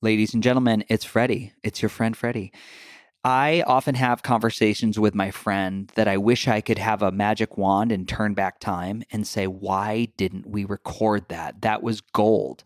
[0.00, 1.54] Ladies and gentlemen, it's Freddie.
[1.64, 2.52] It's your friend Freddie.
[3.24, 7.58] I often have conversations with my friend that I wish I could have a magic
[7.58, 11.62] wand and turn back time and say, why didn't we record that?
[11.62, 12.62] That was gold.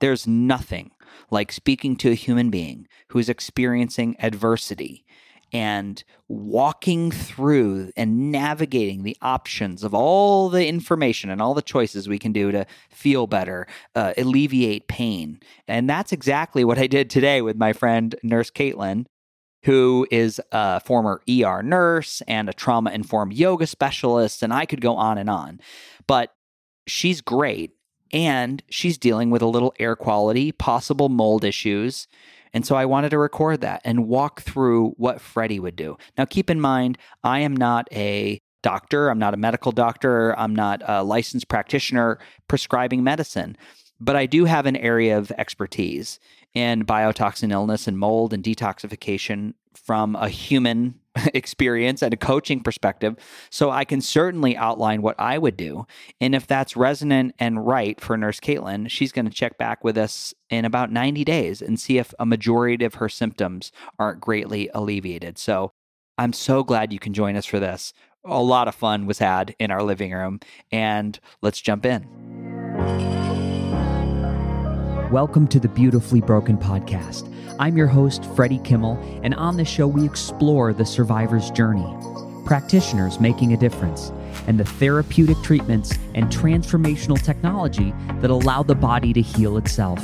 [0.00, 0.90] There's nothing
[1.30, 5.04] like speaking to a human being who's experiencing adversity
[5.52, 12.08] and walking through and navigating the options of all the information and all the choices
[12.08, 15.38] we can do to feel better, uh, alleviate pain.
[15.68, 19.04] And that's exactly what I did today with my friend, Nurse Caitlin,
[19.64, 24.42] who is a former ER nurse and a trauma informed yoga specialist.
[24.42, 25.60] And I could go on and on.
[26.06, 26.34] But
[26.86, 27.72] she's great.
[28.14, 32.08] And she's dealing with a little air quality, possible mold issues.
[32.54, 35.96] And so I wanted to record that and walk through what Freddie would do.
[36.18, 40.54] Now, keep in mind, I am not a doctor, I'm not a medical doctor, I'm
[40.54, 43.56] not a licensed practitioner prescribing medicine,
[44.00, 46.20] but I do have an area of expertise
[46.54, 51.00] in biotoxin illness and mold and detoxification from a human
[51.34, 53.16] experience and a coaching perspective.
[53.50, 55.86] So I can certainly outline what I would do.
[56.20, 59.98] And if that's resonant and right for Nurse Caitlin, she's going to check back with
[59.98, 64.70] us in about 90 days and see if a majority of her symptoms aren't greatly
[64.74, 65.38] alleviated.
[65.38, 65.72] So
[66.18, 67.92] I'm so glad you can join us for this.
[68.24, 70.40] A lot of fun was had in our living room.
[70.70, 72.61] And let's jump in.
[75.12, 77.30] Welcome to the Beautifully Broken podcast.
[77.58, 81.86] I'm your host, Freddie Kimmel, and on this show, we explore the survivor's journey,
[82.46, 84.10] practitioners making a difference,
[84.46, 90.02] and the therapeutic treatments and transformational technology that allow the body to heal itself.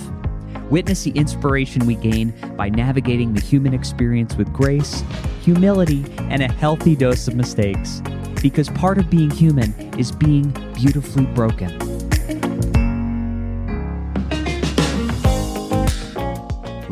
[0.69, 5.03] Witness the inspiration we gain by navigating the human experience with grace,
[5.41, 8.03] humility, and a healthy dose of mistakes.
[8.43, 11.88] Because part of being human is being beautifully broken.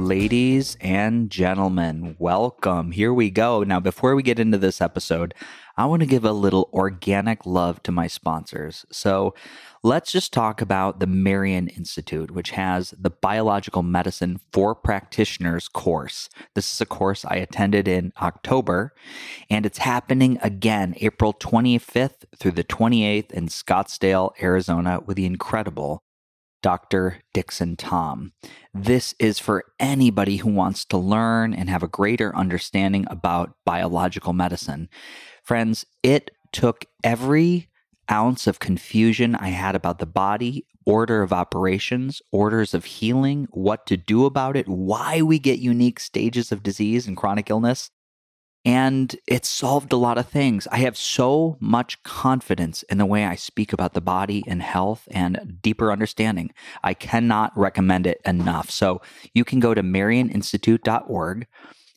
[0.06, 2.92] Ladies and gentlemen, welcome.
[2.92, 3.64] Here we go.
[3.64, 5.34] Now, before we get into this episode,
[5.76, 8.86] I want to give a little organic love to my sponsors.
[8.92, 9.34] So,
[9.82, 16.30] let's just talk about the Marion Institute, which has the Biological Medicine for Practitioners course.
[16.54, 18.94] This is a course I attended in October,
[19.50, 26.04] and it's happening again April 25th through the 28th in Scottsdale, Arizona, with the incredible
[26.66, 27.18] Dr.
[27.32, 28.32] Dickson Thom.
[28.74, 34.32] This is for anybody who wants to learn and have a greater understanding about biological
[34.32, 34.88] medicine.
[35.44, 37.68] Friends, it took every
[38.10, 43.86] ounce of confusion I had about the body, order of operations, orders of healing, what
[43.86, 47.90] to do about it, why we get unique stages of disease and chronic illness,
[48.66, 50.66] and it solved a lot of things.
[50.72, 55.06] I have so much confidence in the way I speak about the body and health
[55.12, 56.52] and deeper understanding.
[56.82, 58.68] I cannot recommend it enough.
[58.68, 59.00] So
[59.32, 61.46] you can go to marioninstitute.org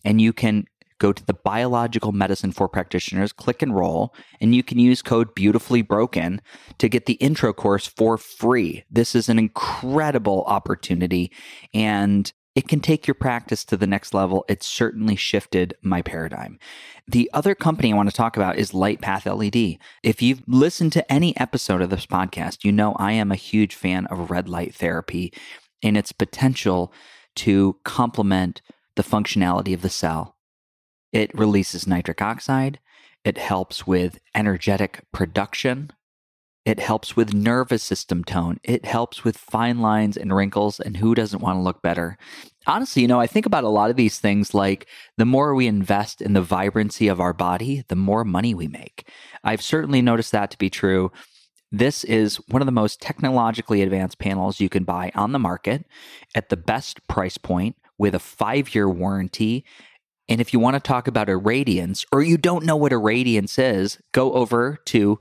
[0.05, 0.67] and you can
[0.99, 5.81] go to the biological medicine for practitioners, click enroll, and you can use code beautifully
[5.81, 6.39] broken
[6.77, 8.83] to get the intro course for free.
[8.91, 11.31] This is an incredible opportunity.
[11.73, 14.43] And it can take your practice to the next level.
[14.49, 16.59] It certainly shifted my paradigm.
[17.07, 19.77] The other company I want to talk about is Lightpath LED.
[20.03, 23.75] If you've listened to any episode of this podcast, you know I am a huge
[23.75, 25.33] fan of red light therapy
[25.83, 26.91] and its potential
[27.35, 28.61] to complement
[28.95, 30.35] the functionality of the cell.
[31.13, 32.79] It releases nitric oxide,
[33.23, 35.91] it helps with energetic production,
[36.65, 38.59] it helps with nervous system tone.
[38.63, 40.79] It helps with fine lines and wrinkles.
[40.79, 42.17] And who doesn't want to look better?
[42.67, 44.87] Honestly, you know, I think about a lot of these things like
[45.17, 49.07] the more we invest in the vibrancy of our body, the more money we make.
[49.43, 51.11] I've certainly noticed that to be true.
[51.71, 55.85] This is one of the most technologically advanced panels you can buy on the market
[56.35, 59.65] at the best price point with a five year warranty.
[60.27, 63.99] And if you want to talk about irradiance or you don't know what irradiance is,
[64.11, 65.19] go over to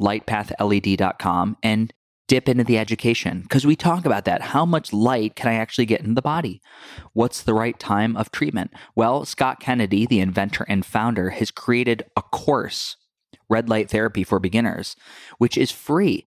[0.00, 1.92] lightpathled.com and
[2.30, 4.40] dip into the education because we talk about that.
[4.40, 6.62] How much light can I actually get in the body?
[7.12, 8.70] What's the right time of treatment?
[8.94, 12.96] Well, Scott Kennedy, the inventor and founder, has created a course,
[13.48, 14.94] Red Light Therapy for Beginners,
[15.38, 16.28] which is free.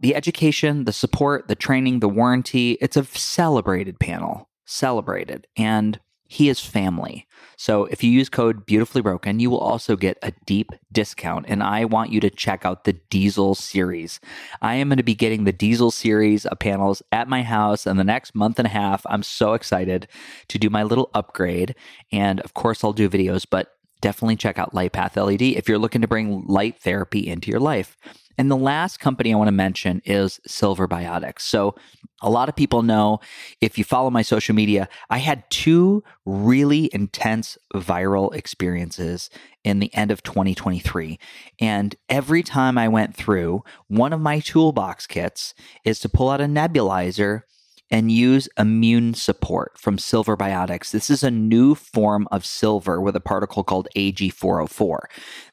[0.00, 5.46] The education, the support, the training, the warranty, it's a celebrated panel, celebrated.
[5.56, 7.26] And he is family.
[7.56, 11.46] So if you use code beautifully broken, you will also get a deep discount.
[11.48, 14.20] And I want you to check out the Diesel series.
[14.60, 17.96] I am going to be getting the Diesel series of panels at my house in
[17.96, 19.06] the next month and a half.
[19.06, 20.08] I'm so excited
[20.48, 21.74] to do my little upgrade.
[22.12, 26.00] And of course, I'll do videos, but definitely check out LightPath LED if you're looking
[26.00, 27.96] to bring light therapy into your life.
[28.38, 31.40] And the last company I want to mention is Silver Biotics.
[31.40, 31.74] So,
[32.22, 33.20] a lot of people know
[33.60, 39.28] if you follow my social media, I had two really intense viral experiences
[39.64, 41.18] in the end of 2023.
[41.60, 45.52] And every time I went through, one of my toolbox kits
[45.84, 47.42] is to pull out a nebulizer
[47.90, 50.90] and use immune support from Silver Biotics.
[50.90, 54.98] This is a new form of silver with a particle called Ag404.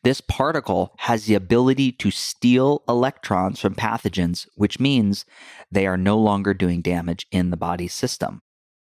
[0.04, 5.26] This particle has the ability to steal electrons from pathogens, which means
[5.72, 8.42] they are no longer doing damage in the body's system.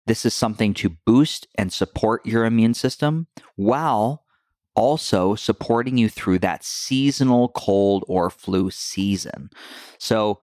[0.08, 4.24] This is something to boost and support your immune system while
[4.78, 9.50] also supporting you through that seasonal cold or flu season.
[9.98, 10.42] So,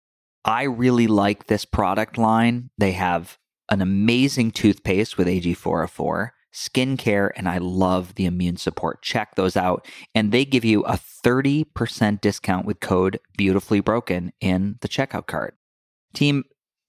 [0.49, 2.71] I really like this product line.
[2.77, 3.37] They have
[3.69, 9.03] an amazing toothpaste with AG404, skincare, and I love the immune support.
[9.03, 9.87] Check those out.
[10.15, 15.55] And they give you a 30% discount with code beautifully broken in the checkout cart.
[16.15, 16.45] Team,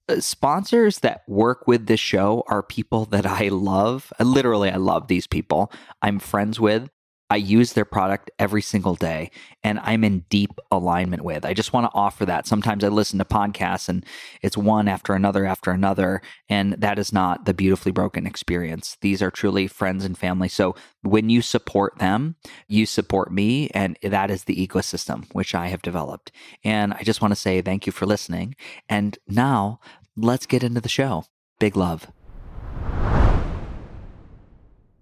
[0.09, 4.11] uh, sponsors that work with this show are people that I love.
[4.19, 5.71] Literally, I love these people.
[6.01, 6.89] I'm friends with.
[7.31, 9.31] I use their product every single day
[9.63, 11.45] and I'm in deep alignment with.
[11.45, 12.45] I just want to offer that.
[12.45, 14.05] Sometimes I listen to podcasts and
[14.41, 16.21] it's one after another after another.
[16.49, 18.97] And that is not the beautifully broken experience.
[18.99, 20.49] These are truly friends and family.
[20.49, 22.35] So when you support them,
[22.67, 23.69] you support me.
[23.69, 26.33] And that is the ecosystem which I have developed.
[26.65, 28.55] And I just want to say thank you for listening.
[28.89, 29.79] And now
[30.17, 31.23] let's get into the show.
[31.59, 32.11] Big love.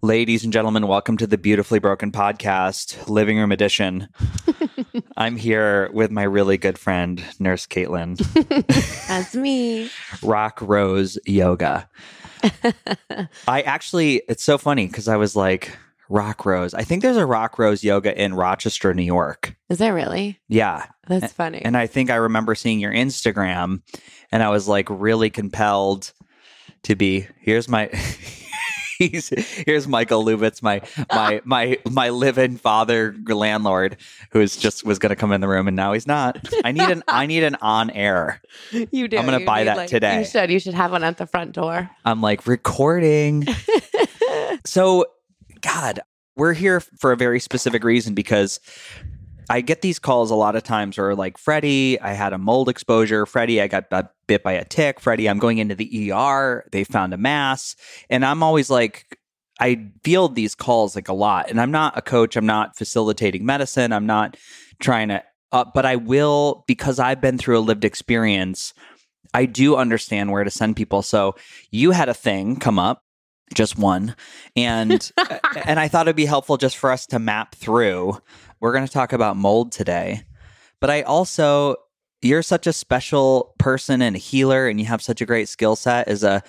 [0.01, 4.07] Ladies and gentlemen, welcome to the Beautifully Broken Podcast, Living Room Edition.
[5.17, 8.17] I'm here with my really good friend, Nurse Caitlin.
[9.09, 9.89] That's me.
[10.23, 11.89] Rock Rose Yoga.
[13.45, 16.73] I actually, it's so funny because I was like, Rock Rose.
[16.73, 19.53] I think there's a Rock Rose Yoga in Rochester, New York.
[19.67, 20.39] Is there really?
[20.47, 20.85] Yeah.
[21.09, 21.61] That's funny.
[21.61, 23.81] And I think I remember seeing your Instagram
[24.31, 26.13] and I was like really compelled
[26.83, 27.91] to be, here's my.
[28.99, 29.29] He's
[29.65, 30.81] here's Michael Lubitz, my
[31.11, 33.97] my my my live-in father landlord,
[34.31, 36.37] who's just was going to come in the room and now he's not.
[36.63, 38.41] I need an I need an on air.
[38.71, 39.17] You do.
[39.17, 40.19] I'm going to buy that like, today.
[40.19, 40.51] You should.
[40.51, 41.89] You should have one at the front door.
[42.05, 43.47] I'm like recording.
[44.65, 45.05] so,
[45.61, 46.01] God,
[46.35, 48.59] we're here for a very specific reason because
[49.49, 52.69] I get these calls a lot of times where like Freddie, I had a mold
[52.69, 53.25] exposure.
[53.25, 53.89] Freddie, I got
[54.27, 54.99] bit by a tick.
[54.99, 56.63] Freddie, I'm going into the ER.
[56.71, 57.75] They found a mass.
[58.09, 59.17] And I'm always like,
[59.59, 61.49] I field these calls like a lot.
[61.49, 62.35] And I'm not a coach.
[62.35, 63.91] I'm not facilitating medicine.
[63.91, 64.37] I'm not
[64.79, 68.73] trying to, uh, but I will, because I've been through a lived experience,
[69.33, 71.01] I do understand where to send people.
[71.01, 71.35] So
[71.71, 73.03] you had a thing come up
[73.53, 74.15] just one
[74.55, 75.11] and
[75.65, 78.15] and i thought it'd be helpful just for us to map through
[78.59, 80.23] we're going to talk about mold today.
[80.79, 81.75] But I also,
[82.21, 85.75] you're such a special person and a healer, and you have such a great skill
[85.75, 86.39] set as a, uh,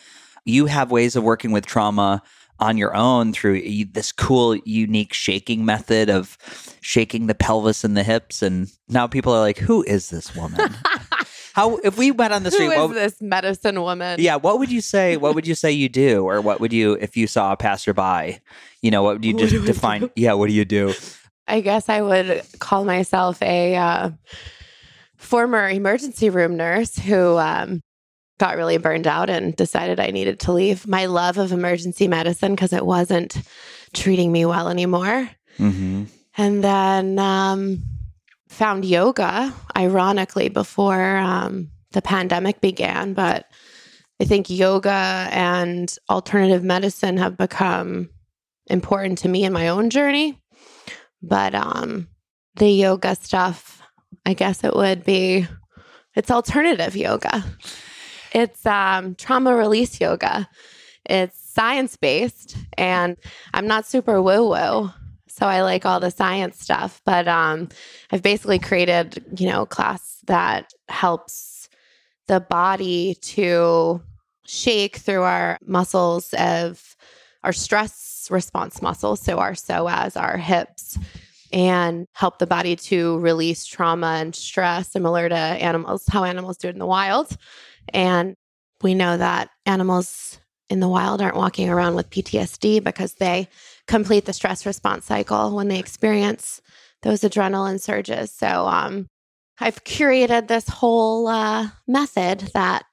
[0.45, 2.23] you have ways of working with trauma
[2.59, 3.63] on your own through
[3.93, 6.37] this cool, unique shaking method of
[6.81, 8.43] shaking the pelvis and the hips.
[8.43, 10.75] And now people are like, who is this woman?
[11.53, 12.67] How if we went on the street?
[12.67, 14.21] Who is what, this medicine woman?
[14.21, 15.17] Yeah, what would you say?
[15.17, 18.39] What would you say you do, or what would you if you saw a passerby?
[18.83, 20.03] You know, what would you What just do define?
[20.03, 20.11] do?
[20.15, 20.95] Yeah, what do you do?
[21.51, 24.11] I guess I would call myself a uh,
[25.17, 27.81] former emergency room nurse who um,
[28.39, 32.55] got really burned out and decided I needed to leave my love of emergency medicine
[32.55, 33.37] because it wasn't
[33.93, 35.29] treating me well anymore.
[35.59, 36.05] Mm-hmm.
[36.39, 37.83] And then um,
[38.49, 43.13] found yoga, ironically, before um, the pandemic began.
[43.13, 43.47] But
[44.21, 48.09] I think yoga and alternative medicine have become
[48.69, 50.40] important to me in my own journey.
[51.23, 52.09] But um,
[52.57, 53.83] the yoga stuff,
[54.27, 55.47] I guess it would be
[56.15, 57.45] it's alternative yoga.
[58.33, 60.49] It's um, trauma release yoga.
[61.05, 63.17] It's science based, and
[63.55, 64.91] I'm not super woo woo.
[65.29, 67.69] So I like all the science stuff, but um,
[68.11, 71.69] I've basically created, you know, class that helps
[72.27, 74.03] the body to
[74.45, 76.97] shake through our muscles of
[77.43, 77.95] our stress
[78.29, 80.99] response muscles, so our psoas, our hips,
[81.53, 86.69] and help the body to release trauma and stress, similar to animals, how animals do
[86.69, 87.37] it in the wild.
[87.93, 88.35] And
[88.83, 93.49] we know that animals in the wild aren't walking around with PTSD because they
[93.87, 96.63] complete the stress response cycle when they experience
[97.03, 98.31] those adrenaline surges.
[98.31, 99.07] So um,
[99.59, 102.85] I've curated this whole uh, method that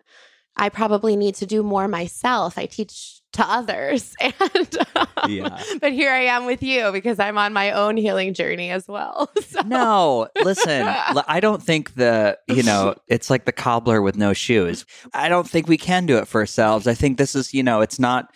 [0.55, 2.57] I probably need to do more myself.
[2.57, 4.13] I teach to others.
[4.22, 5.63] And um, Yeah.
[5.82, 9.32] but here I am with you because I'm on my own healing journey as well.
[9.48, 9.62] So.
[9.62, 10.86] No, listen,
[11.27, 14.86] I don't think the, you know, it's like the cobbler with no shoes.
[15.13, 16.86] I don't think we can do it for ourselves.
[16.86, 18.34] I think this is, you know, it's not,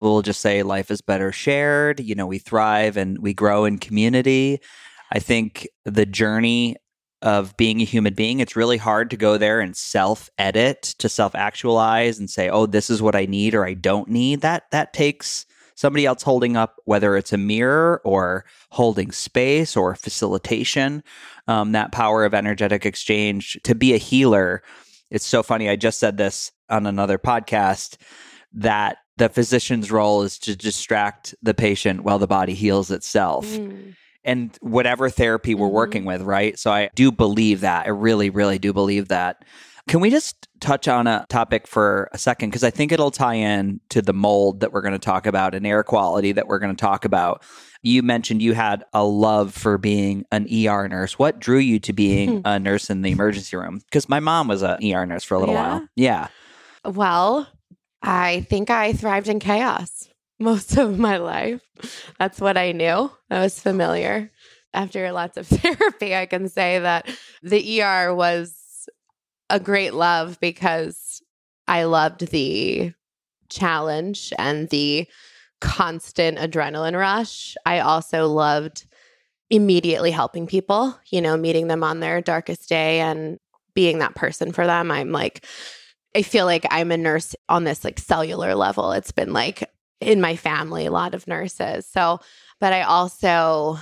[0.00, 2.00] we'll just say life is better shared.
[2.00, 4.60] You know, we thrive and we grow in community.
[5.12, 6.76] I think the journey
[7.22, 11.08] of being a human being, it's really hard to go there and self edit, to
[11.08, 14.40] self actualize and say, oh, this is what I need or I don't need.
[14.42, 19.94] That, that takes somebody else holding up, whether it's a mirror or holding space or
[19.94, 21.04] facilitation,
[21.46, 24.62] um, that power of energetic exchange to be a healer.
[25.10, 25.68] It's so funny.
[25.68, 27.96] I just said this on another podcast
[28.52, 33.46] that the physician's role is to distract the patient while the body heals itself.
[33.46, 33.94] Mm.
[34.24, 35.72] And whatever therapy we're Mhm.
[35.72, 36.58] working with, right?
[36.58, 37.86] So I do believe that.
[37.86, 39.44] I really, really do believe that.
[39.86, 42.50] Can we just touch on a topic for a second?
[42.50, 45.54] Because I think it'll tie in to the mold that we're going to talk about
[45.54, 47.42] and air quality that we're going to talk about.
[47.82, 51.18] You mentioned you had a love for being an ER nurse.
[51.18, 53.78] What drew you to being a nurse in the emergency room?
[53.86, 55.68] Because my mom was an ER nurse for a little Yeah?
[55.68, 55.88] while.
[55.96, 56.26] Yeah.
[56.84, 57.46] Well,
[58.02, 60.08] I think I thrived in chaos
[60.38, 61.60] most of my life.
[62.18, 63.10] That's what I knew.
[63.28, 64.30] That was familiar.
[64.74, 67.08] After lots of therapy, I can say that
[67.42, 68.88] the ER was
[69.50, 71.22] a great love because
[71.66, 72.92] I loved the
[73.48, 75.06] challenge and the
[75.60, 77.56] constant adrenaline rush.
[77.66, 78.86] I also loved
[79.50, 83.38] immediately helping people, you know, meeting them on their darkest day and
[83.74, 84.90] being that person for them.
[84.90, 85.44] I'm like,
[86.14, 88.92] I feel like I'm a nurse on this like cellular level.
[88.92, 89.64] It's been like
[90.00, 91.86] in my family, a lot of nurses.
[91.86, 92.20] So,
[92.60, 93.78] but I also,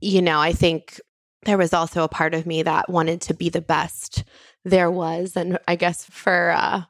[0.00, 1.00] you know, I think
[1.44, 4.24] there was also a part of me that wanted to be the best
[4.64, 5.36] there was.
[5.36, 6.82] And I guess for uh,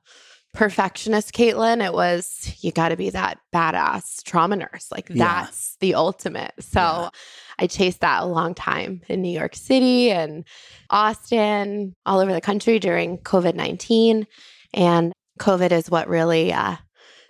[0.55, 4.89] perfectionist Caitlin, it was you got to be that badass trauma nurse.
[4.91, 5.25] Like Yeah.
[5.45, 6.53] that's the ultimate.
[6.61, 7.09] So Yeah.
[7.59, 10.45] I chased that a long time in New York City and
[10.91, 14.27] Austin, all over the country during COVID 19.
[14.75, 16.77] And COVID is what really uh,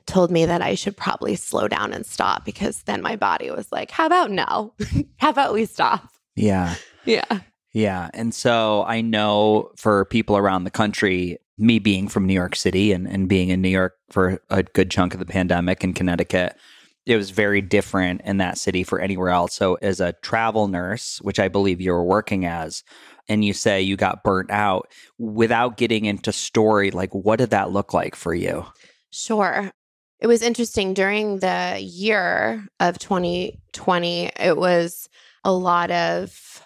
[0.08, 3.70] told me that I should probably slow down and stop because then my body was
[3.70, 4.74] like, how about no?
[5.18, 6.08] how about we stop?
[6.34, 6.74] Yeah.
[7.04, 7.40] Yeah.
[7.72, 8.10] Yeah.
[8.14, 12.92] And so I know for people around the country, me being from New York City
[12.92, 16.56] and, and being in New York for a good chunk of the pandemic in Connecticut,
[17.04, 19.54] it was very different in that city for anywhere else.
[19.54, 22.84] So, as a travel nurse, which I believe you were working as,
[23.28, 24.88] and you say you got burnt out
[25.18, 28.66] without getting into story, like what did that look like for you?
[29.10, 29.72] Sure.
[30.20, 35.08] It was interesting during the year of 2020, it was
[35.44, 36.64] a lot of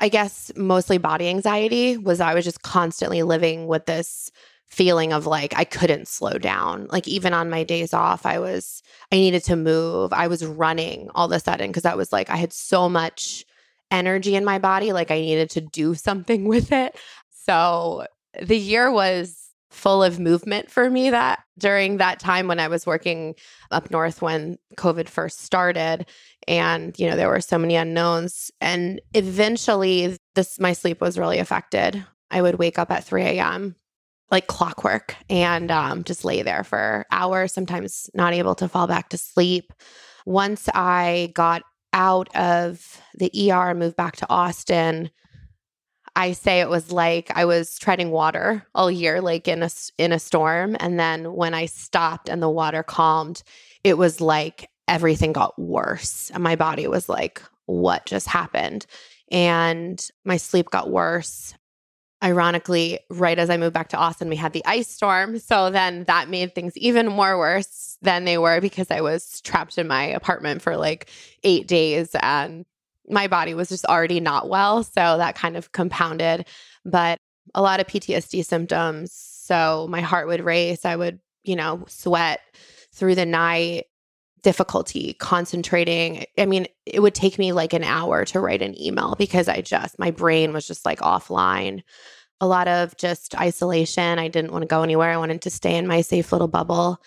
[0.00, 4.32] I guess mostly body anxiety was I was just constantly living with this
[4.66, 6.88] feeling of like I couldn't slow down.
[6.90, 10.12] Like even on my days off, I was I needed to move.
[10.12, 13.44] I was running all of a sudden because i was like I had so much
[13.92, 16.96] energy in my body, like I needed to do something with it.
[17.30, 18.06] So
[18.40, 19.41] the year was
[19.72, 23.34] full of movement for me that during that time when I was working
[23.70, 26.06] up north when COVID first started
[26.46, 31.38] and you know there were so many unknowns and eventually this my sleep was really
[31.38, 32.04] affected.
[32.30, 33.76] I would wake up at 3 a.m.
[34.30, 39.10] like clockwork and um, just lay there for hours, sometimes not able to fall back
[39.10, 39.72] to sleep.
[40.24, 41.62] Once I got
[41.92, 45.10] out of the ER and moved back to Austin,
[46.14, 50.12] I say it was like I was treading water all year, like in a in
[50.12, 50.76] a storm.
[50.78, 53.42] And then when I stopped and the water calmed,
[53.82, 58.86] it was like everything got worse, and my body was like, "What just happened?"
[59.30, 61.54] And my sleep got worse.
[62.22, 65.38] Ironically, right as I moved back to Austin, we had the ice storm.
[65.40, 69.76] So then that made things even more worse than they were because I was trapped
[69.78, 71.10] in my apartment for like
[71.42, 72.64] eight days and
[73.08, 74.82] my body was just already not well.
[74.82, 76.46] So that kind of compounded,
[76.84, 77.18] but
[77.54, 79.12] a lot of PTSD symptoms.
[79.12, 80.84] So my heart would race.
[80.84, 82.40] I would, you know, sweat
[82.92, 83.86] through the night,
[84.42, 86.24] difficulty concentrating.
[86.38, 89.60] I mean, it would take me like an hour to write an email because I
[89.60, 91.82] just, my brain was just like offline.
[92.40, 94.18] A lot of just isolation.
[94.18, 95.10] I didn't want to go anywhere.
[95.10, 97.00] I wanted to stay in my safe little bubble.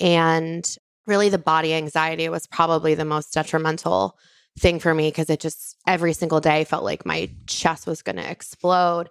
[0.00, 0.68] And
[1.06, 4.16] really, the body anxiety was probably the most detrimental
[4.58, 8.16] thing for me because it just every single day felt like my chest was going
[8.16, 9.08] to explode.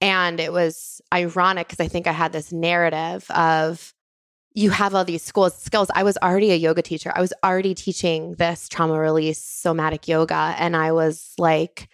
[0.00, 3.94] And it was ironic because I think I had this narrative of
[4.54, 5.88] you have all these schools skills.
[5.94, 7.12] I was already a yoga teacher.
[7.14, 10.54] I was already teaching this trauma release somatic yoga.
[10.58, 11.88] And I was like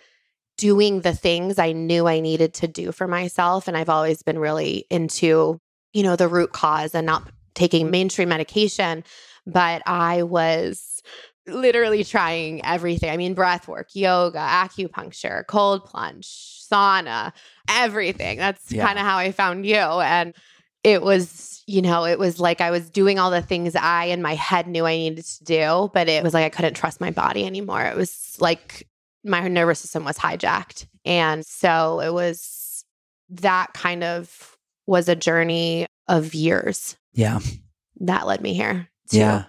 [0.56, 3.68] doing the things I knew I needed to do for myself.
[3.68, 5.61] And I've always been really into,
[5.92, 9.04] you know, the root cause and not taking mainstream medication,
[9.46, 11.02] but I was
[11.46, 13.10] literally trying everything.
[13.10, 17.32] I mean, breath work, yoga, acupuncture, cold plunge, sauna,
[17.68, 18.38] everything.
[18.38, 18.86] That's Yeah.
[18.86, 19.76] kind of how I found you.
[19.76, 20.34] And
[20.82, 24.22] it was, you know, it was like I was doing all the things I in
[24.22, 27.10] my head knew I needed to do, but it was like I couldn't trust my
[27.10, 27.82] body anymore.
[27.82, 28.86] It was like
[29.24, 30.86] my nervous system was hijacked.
[31.06, 32.84] And so it was
[33.30, 37.40] that kind of was a journey of years Yeah.
[38.00, 39.44] that led me here to Yeah.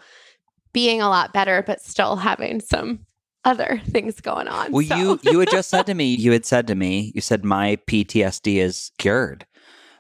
[0.75, 3.00] Being a lot better, but still having some
[3.46, 4.72] other things going on.
[4.72, 7.22] Well, So- you you had just said to me, you had said to me, you
[7.22, 9.46] said my PTSD is cured.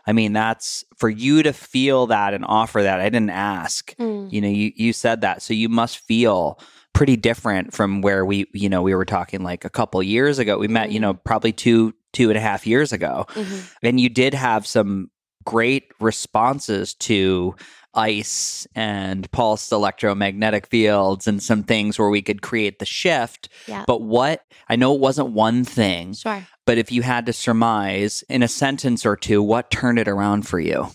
[0.07, 2.99] I mean, that's for you to feel that and offer that.
[2.99, 3.95] I didn't ask.
[3.95, 4.31] Mm.
[4.31, 6.59] You know, you you said that, so you must feel
[6.93, 10.57] pretty different from where we, you know, we were talking like a couple years ago.
[10.57, 13.69] We met, you know, probably two two and a half years ago, Mhm.
[13.83, 15.09] and you did have some
[15.45, 17.53] great responses to
[17.95, 23.49] ice and pulsed electromagnetic fields and some things where we could create the shift.
[23.67, 23.83] Yeah.
[23.87, 26.45] But what I know it wasn't one thing, Sure.
[26.65, 30.47] but if you had to surmise in a sentence or two, what turned it around
[30.47, 30.87] for you?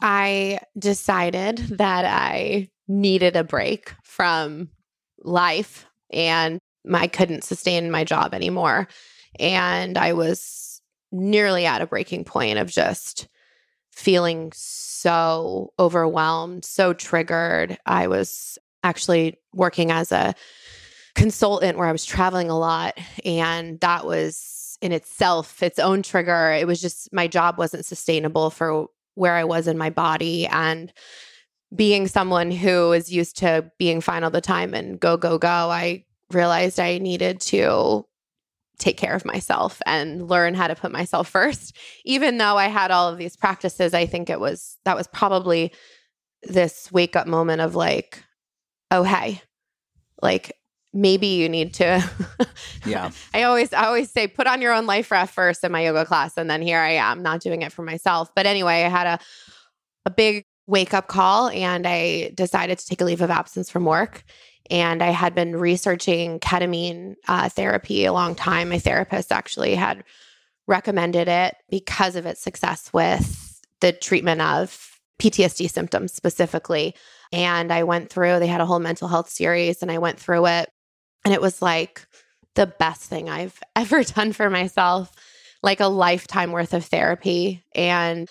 [0.00, 4.68] I decided that I needed a break from
[5.22, 6.58] life and
[6.92, 8.88] I couldn't sustain my job anymore.
[9.38, 10.82] And I was
[11.12, 13.28] nearly at a breaking point of just
[13.92, 17.78] feeling so overwhelmed, so triggered.
[17.86, 20.34] I was actually working as a
[21.14, 22.98] consultant where I was traveling a lot.
[23.24, 26.52] And that was in itself its own trigger.
[26.52, 30.46] It was just my job wasn't sustainable for where I was in my body.
[30.46, 30.92] And
[31.74, 35.48] being someone who is used to being fine all the time and go, go, go,
[35.48, 38.06] I realized I needed to
[38.78, 41.76] take care of myself and learn how to put myself first.
[42.04, 45.72] Even though I had all of these practices, I think it was that was probably
[46.42, 48.22] this wake up moment of like,
[48.90, 49.40] oh, hey,
[50.20, 50.56] like
[50.92, 52.10] maybe you need to.
[52.84, 53.12] Yeah.
[53.32, 56.04] I always I always say put on your own life raft first in my yoga
[56.04, 58.34] class and then here I am not doing it for myself.
[58.34, 59.18] But anyway, I had a
[60.04, 63.84] a big wake up call and I decided to take a leave of absence from
[63.84, 64.24] work.
[64.72, 68.70] And I had been researching ketamine uh, therapy a long time.
[68.70, 70.02] My therapist actually had
[70.66, 76.94] recommended it because of its success with the treatment of PTSD symptoms specifically.
[77.32, 80.46] And I went through, they had a whole mental health series and I went through
[80.46, 80.70] it.
[81.24, 82.06] And it was like
[82.54, 85.12] the best thing I've ever done for myself,
[85.62, 87.62] like a lifetime worth of therapy.
[87.74, 88.26] And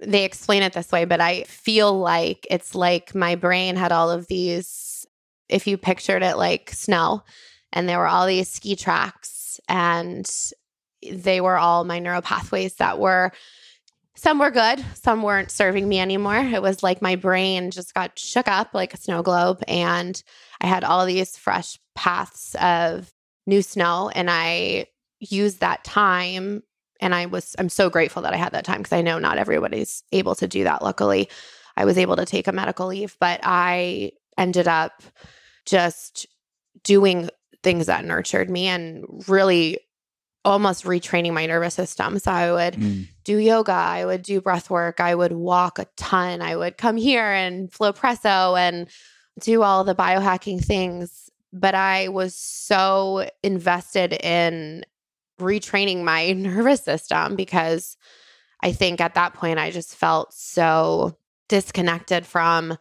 [0.00, 4.10] they explain it this way, but I feel like it's like my brain had all
[4.10, 4.91] of these,
[5.52, 7.22] if you pictured it like snow,
[7.72, 10.30] and there were all these ski tracks, and
[11.10, 13.32] they were all my neural pathways that were.
[14.14, 16.36] Some were good, some weren't serving me anymore.
[16.36, 20.22] It was like my brain just got shook up like a snow globe, and
[20.60, 23.12] I had all these fresh paths of
[23.46, 24.10] new snow.
[24.14, 24.86] And I
[25.20, 26.62] used that time
[27.00, 29.38] and I was I'm so grateful that I had that time because I know not
[29.38, 30.82] everybody's able to do that.
[30.82, 31.28] Luckily,
[31.76, 35.02] I was able to take a medical leave, but I ended up
[35.66, 36.26] just
[36.84, 37.28] doing
[37.62, 39.78] things that nurtured me and really
[40.44, 42.18] almost retraining my nervous system.
[42.18, 43.06] So I would Mm.
[43.24, 46.96] do yoga, I would do breath work, I would walk a ton, I would come
[46.96, 48.88] here and Flowpresso and
[49.40, 51.30] do all the biohacking things.
[51.52, 54.84] But I was so invested in
[55.40, 57.96] retraining my nervous system because
[58.60, 61.16] I think at that point I just felt so
[61.48, 62.76] disconnected from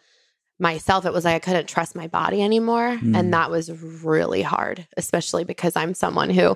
[0.62, 1.06] myself.
[1.06, 2.98] It was like I couldn't trust my body anymore.
[2.98, 3.18] Mm.
[3.18, 3.72] And that was
[4.04, 6.56] really hard, especially because I'm someone who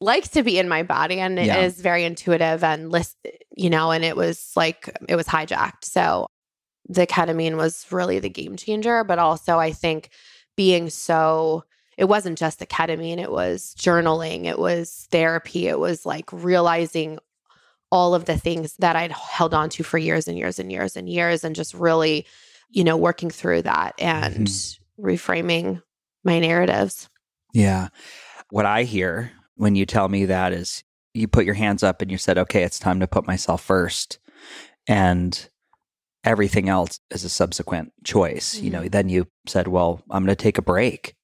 [0.00, 1.82] likes to be in my body and it is Yeah.
[1.82, 3.16] very intuitive and list,
[3.56, 5.84] you know, and it was like it was hijacked.
[5.84, 6.26] So
[6.88, 10.10] the ketamine was really the game changer, but also I think
[10.56, 11.64] being so
[11.96, 17.18] it wasn't just the ketamine, it was journaling, it was therapy, it was like realizing
[17.92, 20.96] all of the things that I'd held on to for years and years and years
[20.96, 22.24] and years and just really,
[22.70, 24.36] you know, working through that mm-hmm.
[24.36, 24.48] and
[24.98, 25.82] reframing
[26.24, 27.08] my narratives.
[27.52, 27.88] Yeah.
[28.50, 32.10] What I hear when you tell me that is you put your hands up and
[32.10, 34.18] you said, okay, it's time to put myself first.
[34.86, 35.48] And
[36.24, 38.56] everything else is a subsequent choice.
[38.56, 38.88] You know, mm-hmm.
[38.88, 41.14] then you said, well, I'm going to take a break.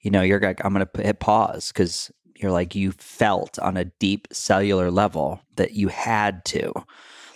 [0.00, 3.76] You know, you're like, I'm going to hit pause because you're like, you felt on
[3.76, 6.72] a deep cellular level that you had to.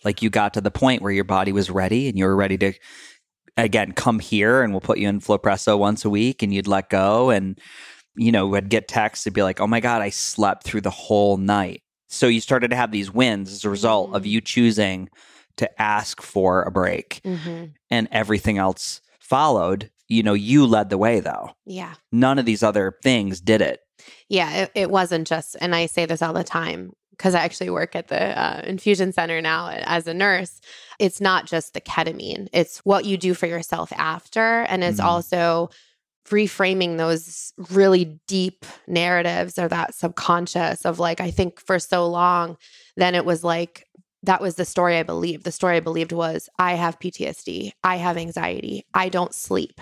[0.04, 2.58] Like you got to the point where your body was ready and you were ready
[2.58, 2.72] to,
[3.64, 6.88] again, come here and we'll put you in Flowpresso once a week and you'd let
[6.90, 7.30] go.
[7.30, 7.58] And,
[8.16, 10.90] you know, would get texts to be like, oh my God, I slept through the
[10.90, 11.82] whole night.
[12.08, 14.26] So you started to have these wins as a result of Mhm.
[14.30, 15.08] you choosing
[15.58, 17.72] to ask for a break Mhm.
[17.90, 19.90] and everything else followed.
[20.08, 21.50] You know, you led the way though.
[21.66, 21.94] Yeah.
[22.12, 23.80] None of these other things did it.
[24.28, 27.70] Yeah, it, it wasn't just, and I say this all the time because I actually
[27.70, 30.60] work at the uh, infusion center now as a nurse.
[30.98, 34.62] It's not just the ketamine, it's what you do for yourself after.
[34.62, 35.04] And it's Mhm.
[35.04, 35.70] also
[36.28, 42.56] reframing those really deep narratives or that subconscious of like, I think for so long,
[42.96, 43.86] then it was like,
[44.24, 45.44] that was the story I believed.
[45.44, 49.80] The story I believed was I have PTSD, I have anxiety, I don't sleep.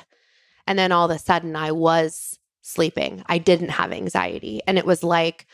[0.67, 3.23] And then all of a sudden, I was sleeping.
[3.27, 4.61] I didn't have anxiety.
[4.67, 5.47] And it was like,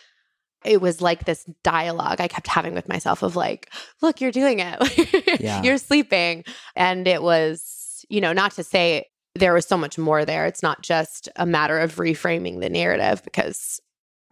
[0.65, 3.71] it was like this dialogue I kept having with myself of like,
[4.01, 5.41] look, you're doing it.
[5.41, 5.63] Yeah.
[5.63, 6.45] you're sleeping.
[6.77, 10.47] And it was, you know, not to say there was so much more there.
[10.47, 13.81] It's not just a matter of reframing the narrative because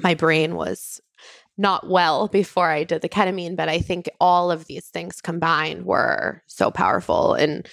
[0.00, 1.00] my brain was
[1.58, 5.84] not well before I did the ketamine, but I think all of these things combined
[5.84, 7.34] were so powerful.
[7.34, 7.66] And,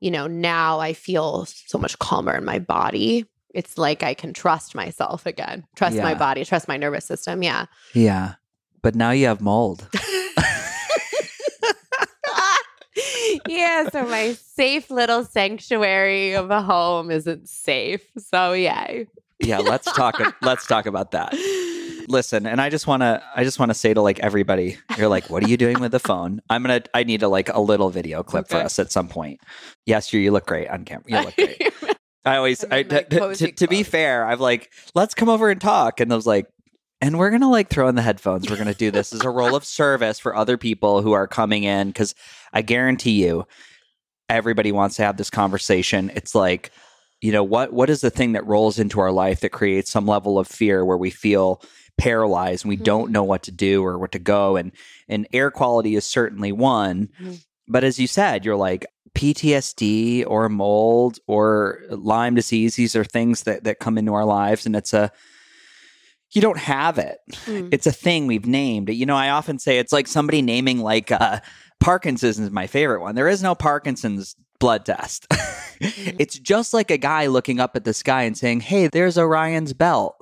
[0.00, 3.26] you know, now I feel so much calmer in my body.
[3.54, 7.42] It's like I can trust myself again, trust my body, trust my nervous system.
[7.42, 7.66] Yeah.
[7.94, 8.34] Yeah.
[8.82, 9.88] But now you have mold.
[13.48, 13.88] yeah.
[13.90, 18.02] So my safe little sanctuary of a home isn't safe.
[18.18, 19.04] So, yeah.
[19.40, 21.34] Yeah, let's talk let's talk about that.
[22.08, 25.08] Listen, and I just want to I just want to say to like everybody, you're
[25.08, 26.42] like, what are you doing with the phone?
[26.50, 29.08] I'm going to I need a like a little video clip for us at some
[29.08, 29.40] point.
[29.86, 31.04] Yes, you you look great on camera.
[31.06, 31.72] You look great.
[32.24, 33.02] I always I, to,
[33.34, 36.46] to, to be fair, I've like, let's come over and talk and I was like
[37.02, 38.50] and we're going to like throw in the headphones.
[38.50, 41.26] We're going to do this as a role of service for other people who are
[41.26, 42.14] coming in cuz
[42.52, 43.46] I guarantee you
[44.28, 46.10] everybody wants to have this conversation.
[46.14, 46.70] It's like
[47.22, 50.06] you know what what is the thing that rolls into our life that creates some
[50.06, 51.62] level of fear where we feel
[51.98, 52.84] paralyzed and we Mhm.
[52.84, 54.72] don't know what to do or where to go and
[55.08, 57.42] and air quality is certainly one Mhm.
[57.68, 63.42] but as you said you're like PTSD or mold or Lyme disease these are things
[63.44, 65.10] that that come into our lives and it's a
[66.32, 67.68] you don't have it Mm.
[67.72, 68.88] it's a thing we've named.
[68.88, 71.40] You know, I often say it's like somebody naming like uh,
[71.80, 73.14] Parkinson's is my favorite one.
[73.16, 75.26] There is no Parkinson's blood test.
[75.82, 79.72] It's just like a guy looking up at the sky and saying, "Hey, there's Orion's
[79.72, 80.14] belt."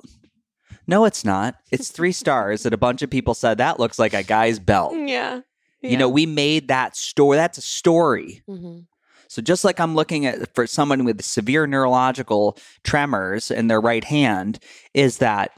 [0.87, 1.55] No, it's not.
[1.69, 4.93] It's three stars that a bunch of people said that looks like a guy's belt.
[4.97, 5.41] yeah.
[5.81, 7.37] You know, we made that story.
[7.37, 8.43] That's a story.
[8.49, 8.85] Mhm.
[9.27, 14.03] So just like I'm looking at for someone with severe neurological tremors in their right
[14.03, 14.59] hand,
[14.93, 15.51] is that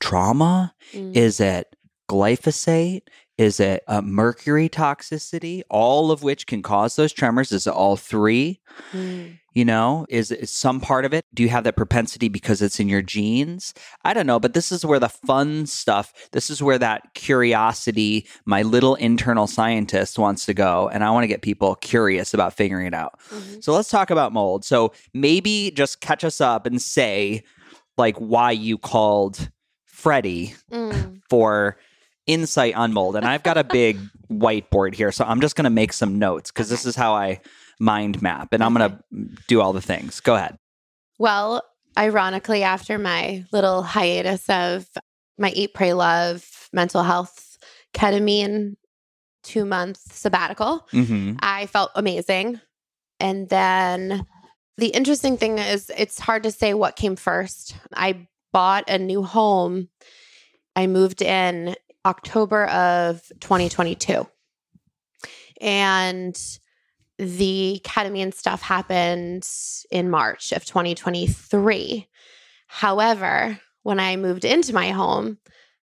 [0.00, 0.74] trauma?
[0.92, 1.16] Mm.
[1.16, 1.74] Is it
[2.10, 3.02] glyphosate?
[3.38, 5.62] Is it uh, mercury toxicity?
[5.68, 7.52] All of which can cause those tremors.
[7.52, 8.60] Is it all three?
[8.92, 9.38] Mm.
[9.52, 11.24] You know, is, is some part of it?
[11.34, 13.72] Do you have that propensity because it's in your genes?
[14.04, 18.26] I don't know, but this is where the fun stuff, this is where that curiosity,
[18.44, 20.88] my little internal scientist wants to go.
[20.90, 23.18] And I want to get people curious about figuring it out.
[23.30, 23.62] Mhm.
[23.64, 24.64] So let's talk about mold.
[24.64, 27.42] So maybe just catch us up and say,
[27.96, 29.50] like, why you called
[29.86, 31.20] Freddie Mm.
[31.30, 31.78] for
[32.26, 33.16] insight on mold.
[33.16, 33.98] And I've got a big
[34.30, 35.12] whiteboard here.
[35.12, 37.40] So I'm just going to make some notes because this is how I
[37.78, 38.98] mind map and I'm going to
[39.48, 40.20] do all the things.
[40.20, 40.56] Go ahead.
[41.18, 41.62] Well,
[41.96, 44.86] ironically, after my little hiatus of
[45.38, 47.58] my Eat, Pray, Love mental health
[47.94, 48.76] ketamine
[49.42, 52.60] two month sabbatical, hmm I felt amazing.
[53.20, 54.26] And then
[54.76, 57.76] the interesting thing is, it's hard to say what came first.
[57.94, 59.88] I bought a new home.
[60.74, 64.26] I moved in October of 2022.
[65.60, 66.40] And
[67.18, 69.48] the ketamine stuff happened
[69.90, 72.08] in March of 2023.
[72.68, 75.38] However, when I moved into my home,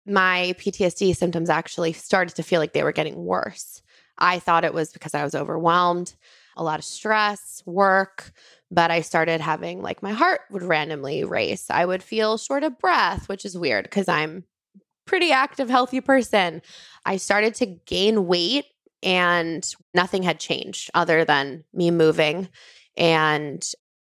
[0.06, 3.82] my PTSD symptoms actually started to feel like they were getting worse.
[4.18, 6.14] I thought it was because I was overwhelmed,
[6.56, 8.32] a lot of stress, work,
[8.70, 11.68] but I started having like my heart would randomly race.
[11.70, 14.44] I would feel short of breath, which is weird because I'm
[15.06, 16.62] pretty active, healthy person.
[17.06, 18.66] I started to gain weight
[19.04, 22.48] and nothing had changed other than me moving
[22.96, 23.64] and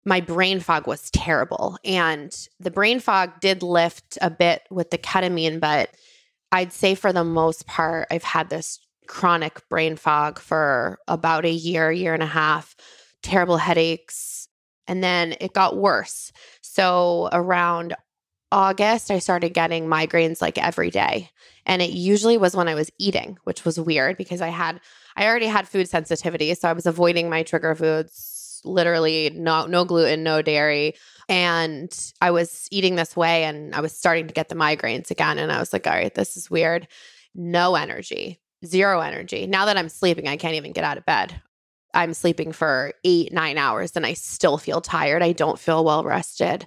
[0.04, 4.98] my brain fog was terrible and the brain fog did lift a bit with the
[4.98, 5.90] ketamine but
[6.52, 11.50] i'd say for the most part i've had this chronic brain fog for about a
[11.50, 12.76] year year and a half
[13.22, 14.48] terrible headaches
[14.86, 17.94] and then it got worse so around
[18.52, 21.30] august i started getting migraines like every day
[21.66, 24.80] and it usually was when i was eating which was weird because i had
[25.16, 29.84] i already had food sensitivity so i was avoiding my trigger foods literally no no
[29.84, 30.94] gluten no dairy
[31.28, 35.38] and i was eating this way and i was starting to get the migraines again
[35.38, 36.86] and i was like all right this is weird
[37.34, 39.46] no energy zero energy.
[39.46, 41.40] Now that I'm sleeping, I can't even get out of bed.
[41.94, 45.22] I'm sleeping for eight, nine hours and I still feel tired.
[45.22, 46.66] I don't feel well rested.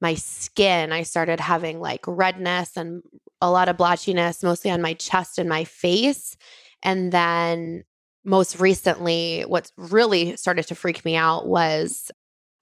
[0.00, 3.02] My skin, I started having like redness and
[3.40, 6.36] a lot of blotchiness, mostly on my chest and my face.
[6.82, 7.84] And then
[8.24, 12.10] most recently, what really started to freak me out was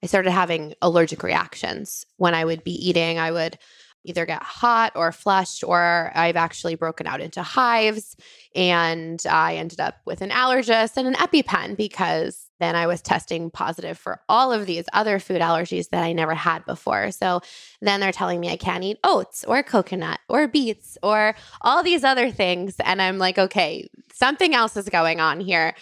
[0.02, 2.06] I started having allergic reactions.
[2.16, 3.58] When I would be eating, I would
[4.04, 8.16] either get hot or flushed, or I've actually broken out into hives.
[8.54, 13.50] And I ended up with an allergist and an EpiPen because then I was testing
[13.50, 17.10] positive for all of these other food allergies that I never had before.
[17.10, 17.40] So
[17.80, 22.04] then they're telling me I can't eat oats or coconut or beets or all these
[22.04, 22.76] other things.
[22.84, 25.74] And I'm like, okay, something else is going on here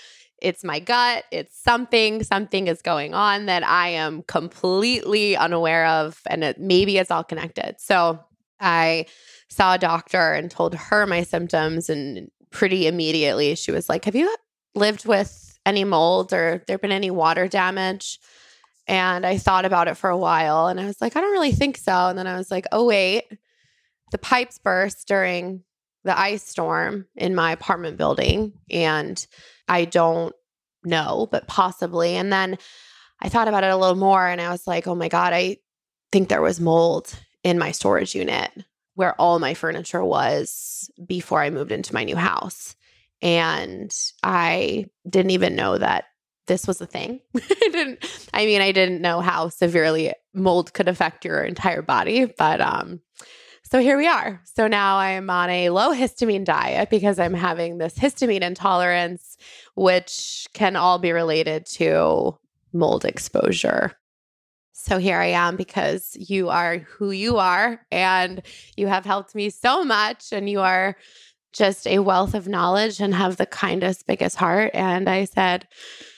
[0.45, 6.21] it's my gut, it's something, something is going on that I am completely unaware of.
[6.27, 7.77] And it, maybe it's all connected.
[7.79, 8.21] So
[8.61, 9.07] I
[9.49, 11.89] saw a doctor and told her my symptoms.
[11.89, 14.35] And pretty immediately, she was like, Have you
[14.75, 18.19] lived with any mold or there been any water damage?
[18.87, 21.53] And I thought about it for a while and I was like, I don't really
[21.53, 22.09] think so.
[22.09, 23.25] And then I was like, oh, wait,
[24.13, 25.63] the pipes burst during
[26.05, 28.53] the ice storm in my apartment building.
[28.71, 29.27] And
[29.69, 30.35] I don't
[30.85, 32.17] know, but possibly.
[32.17, 32.59] And then
[33.21, 35.57] I thought about it a little more and I was like, oh my God, I
[36.13, 38.51] think there was mold in my storage unit
[38.95, 42.77] where all my furniture was before I moved into my new house.
[43.25, 46.05] And I didn't even know that
[46.47, 47.21] this was a thing.
[47.37, 52.27] I didn't I mean I didn't know how severely mold could affect your entire body,
[52.27, 53.01] but um
[53.63, 54.43] so here we are.
[54.45, 59.39] So now I'm on a low histamine diet because I'm having this histamine intolerance,
[59.75, 62.39] which can all be related to
[62.75, 63.93] mold exposure.
[64.75, 68.43] So here I am because you are who you are and
[68.77, 70.97] you have helped me so much and you are
[71.55, 74.73] just a wealth of knowledge and have the kindest, biggest heart.
[74.75, 75.67] And I said,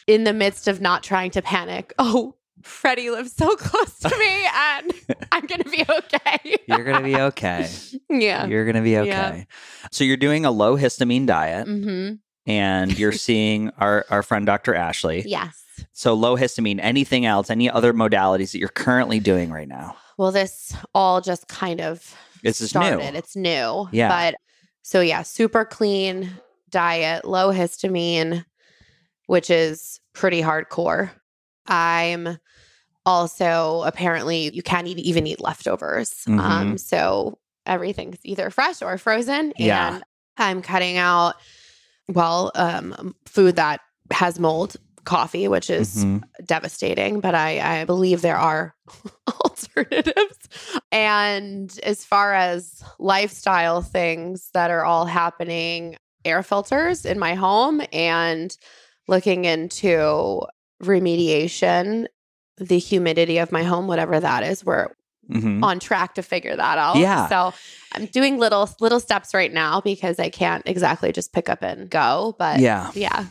[0.07, 4.47] in the midst of not trying to panic, oh, Freddie lives so close to me
[4.55, 4.93] and
[5.31, 6.57] I'm going to be okay.
[6.67, 7.69] you're going to be okay.
[8.09, 8.47] Yeah.
[8.47, 9.09] You're going to be okay.
[9.09, 9.45] Yeah.
[9.93, 12.15] So you're doing a low histamine diet mm-hmm.
[12.47, 14.75] and you're seeing our, our friend, Dr.
[14.75, 15.23] Ashley.
[15.27, 15.63] Yes.
[15.93, 19.97] So low histamine, anything else, any other modalities that you're currently doing right now?
[20.17, 22.99] Well, this all just kind of this is new.
[23.01, 23.89] It's new.
[23.93, 24.09] Yeah.
[24.09, 24.37] But
[24.87, 26.31] so yeah, super clean
[26.71, 28.45] diet, low histamine,
[29.27, 31.11] which is pretty hardcore.
[31.67, 32.39] I'm
[33.05, 36.11] also apparently you can't even eat leftovers.
[36.29, 36.39] Mm-hmm.
[36.39, 39.53] Um, so everything's either fresh or frozen.
[39.59, 39.97] Yeah.
[39.97, 40.05] And
[40.37, 41.35] I'm cutting out,
[42.07, 43.81] well, um, food that
[44.13, 46.23] has mold, coffee, which is Mhm.
[46.45, 48.75] devastating, but I, I believe there are
[49.45, 50.39] alternatives.
[50.93, 57.81] And as far as lifestyle things that are all happening, air filters in my home
[57.93, 58.55] and
[59.09, 60.43] looking into
[60.83, 62.07] remediation,
[62.59, 64.89] the humidity of my home, whatever that is, we're
[65.31, 65.63] Mhm.
[65.65, 66.97] on track to figure that out.
[66.99, 67.29] Yeah.
[67.29, 67.53] So
[67.93, 71.91] I'm doing little little steps right now because I can't exactly just pick up and
[71.91, 72.37] go.
[72.39, 72.91] But Yeah.
[72.95, 73.27] yeah.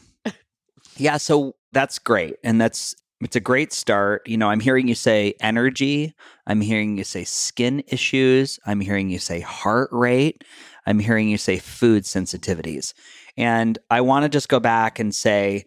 [0.98, 2.38] Yeah, so that's great.
[2.42, 4.28] And that's it's a great start.
[4.28, 6.14] You know, I'm hearing you say energy,
[6.48, 10.44] I'm hearing you say skin issues, I'm hearing you say heart rate,
[10.86, 12.94] I'm hearing you say food sensitivities.
[13.38, 15.66] And I want to just go back and say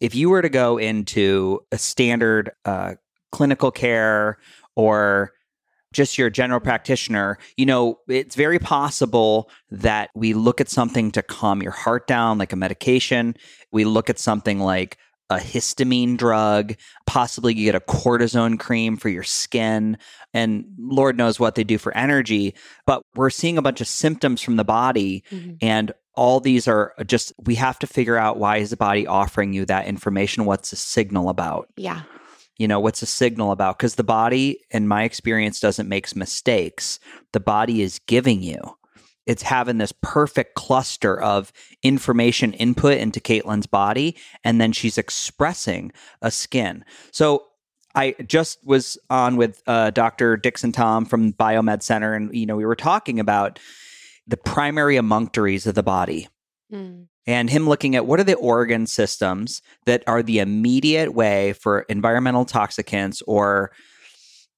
[0.00, 2.94] if you were to go into a standard uh,
[3.30, 4.38] clinical care
[4.74, 5.32] or
[5.92, 11.22] just your general practitioner, you know, it's very possible that we look at something to
[11.22, 13.34] calm your heart down, like a medication.
[13.72, 14.98] We look at something like
[15.30, 16.74] a histamine drug,
[17.06, 19.98] possibly you get a cortisone cream for your skin,
[20.32, 22.54] and Lord knows what they do for energy.
[22.86, 25.58] But we're seeing a bunch of symptoms from the body, Mhm.
[25.60, 29.52] and all these are just, we have to figure out why is the body offering
[29.52, 30.44] you that information?
[30.46, 31.68] What's the signal about?
[31.76, 32.02] Yeah.
[32.58, 36.98] you know what's a signal about because the body in my experience doesn't make mistakes
[37.34, 38.56] the body is giving you
[39.26, 45.92] it's having this perfect cluster of information input into caitlin's body and then she's expressing
[46.22, 47.44] a skin so
[47.94, 52.56] i just was on with uh, dr dickson thom from biomed center and you know
[52.56, 53.58] we were talking about
[54.26, 56.28] the primary emunctories of the body
[56.72, 57.06] Mm.
[57.28, 61.82] and him looking at what are the organ systems that are the immediate way for
[61.82, 63.70] environmental toxicants or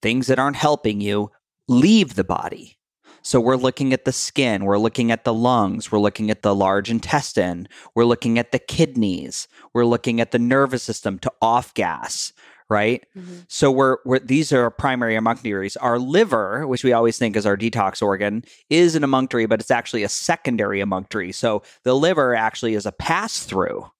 [0.01, 1.31] things that aren't helping you
[1.69, 2.78] leave the body.
[3.23, 6.55] So we're looking at the skin, we're looking at the lungs, we're looking at the
[6.55, 11.75] large intestine, we're looking at the kidneys, we're looking at the nervous system to off
[11.75, 12.33] gas,
[12.71, 13.05] right?
[13.17, 13.45] Mhm.
[13.49, 15.77] So we're, we're these are primary emunctories.
[15.81, 19.71] Our liver, which we always think is our detox organ, is an emunctory, but it's
[19.71, 21.35] actually a secondary emunctory.
[21.35, 23.91] So the liver actually is a pass through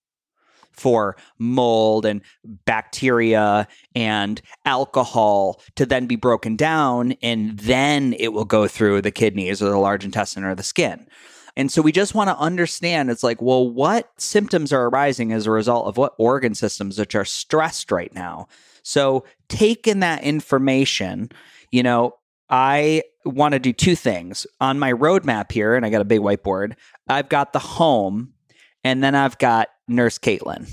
[0.79, 8.45] for mold and bacteria and alcohol to then be broken down and then it will
[8.45, 11.07] go through the kidneys or the large intestine or the skin.
[11.57, 15.47] And so we just want to understand it's like, well, what symptoms are arising as
[15.47, 18.47] a result of what organ systems which are stressed right now?
[18.85, 21.33] So taking that information,
[21.73, 22.15] you know,
[22.49, 24.47] I want to do two things.
[24.61, 26.75] On my roadmap here, and I got a big whiteboard,
[27.09, 28.35] I've got the home
[28.89, 30.67] and then I've got Nurse Caitlin,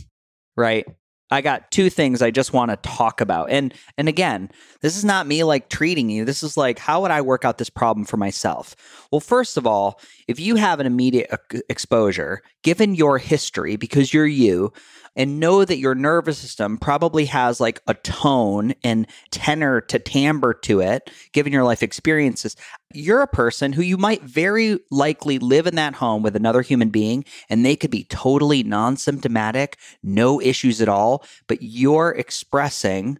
[0.56, 0.88] right?
[1.32, 3.50] I got two things I just want to talk about.
[3.50, 4.50] And and again,
[4.82, 6.24] this is not me like treating you.
[6.24, 8.74] This is like how would I work out this problem for myself?
[9.12, 10.00] Well, first of all,
[10.30, 11.30] if you have an immediate
[11.68, 14.72] exposure, given your history because you're you,
[15.18, 20.54] and know that your nervous system probably has like a tone and tenor to timbre
[20.54, 22.56] to it, given your life experiences,
[22.94, 26.90] you're a person who you might very likely live in that home with another human
[26.90, 33.20] being and they could be totally non symptomatic, no issues at all, but you're expressing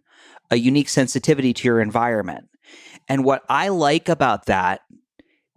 [0.50, 2.48] a unique sensitivity to your environment.
[3.08, 4.82] And what I like about that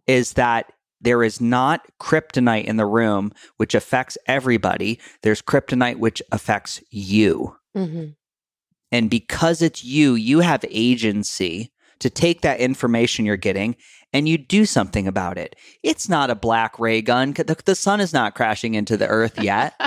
[0.08, 5.00] is that there is not kryptonite in the room which affects everybody.
[5.22, 7.56] There's kryptonite which affects you.
[7.76, 8.16] Mhm.
[8.92, 13.76] And because it's you, you have agency to take that information you're getting
[14.14, 15.56] and you do something about it.
[15.84, 17.34] It's not a black ray gun.
[17.34, 19.80] The, the sun is not crashing into the earth yet.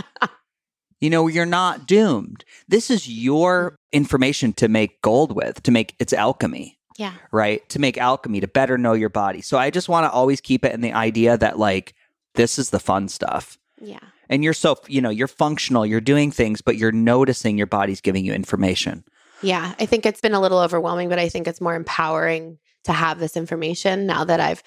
[1.00, 2.44] you know, you're not doomed.
[2.68, 7.14] This is your information to make gold with, to make it's alchemy Yeah.
[7.32, 7.68] right?
[7.70, 9.40] To make alchemy, to better know your body.
[9.40, 11.94] So I just want to always keep it in the idea that like
[12.34, 13.58] this is the fun stuff.
[13.80, 13.98] Yeah.
[14.28, 18.00] And you're so, you know, you're functional, you're doing things, but you're noticing your body's
[18.00, 19.04] giving you information.
[19.42, 19.74] Yeah.
[19.78, 23.18] I think it's been a little overwhelming, but I think it's more empowering to have
[23.18, 24.62] this information now that I've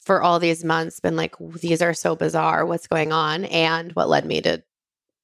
[0.00, 4.08] for all these months been like these are so bizarre what's going on and what
[4.08, 4.62] led me to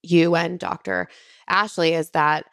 [0.02, 1.08] you and Dr.
[1.48, 2.44] Ashley is that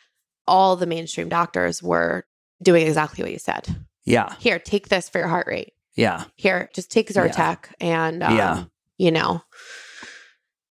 [0.48, 2.26] all the mainstream doctors were
[2.62, 3.68] doing exactly what you said.
[4.06, 4.34] Yeah.
[4.40, 5.74] Here, take this for your heart rate.
[5.96, 6.24] Yeah.
[6.36, 8.64] Here, just take Zyrtec and um, Yeah.
[8.98, 9.44] you know,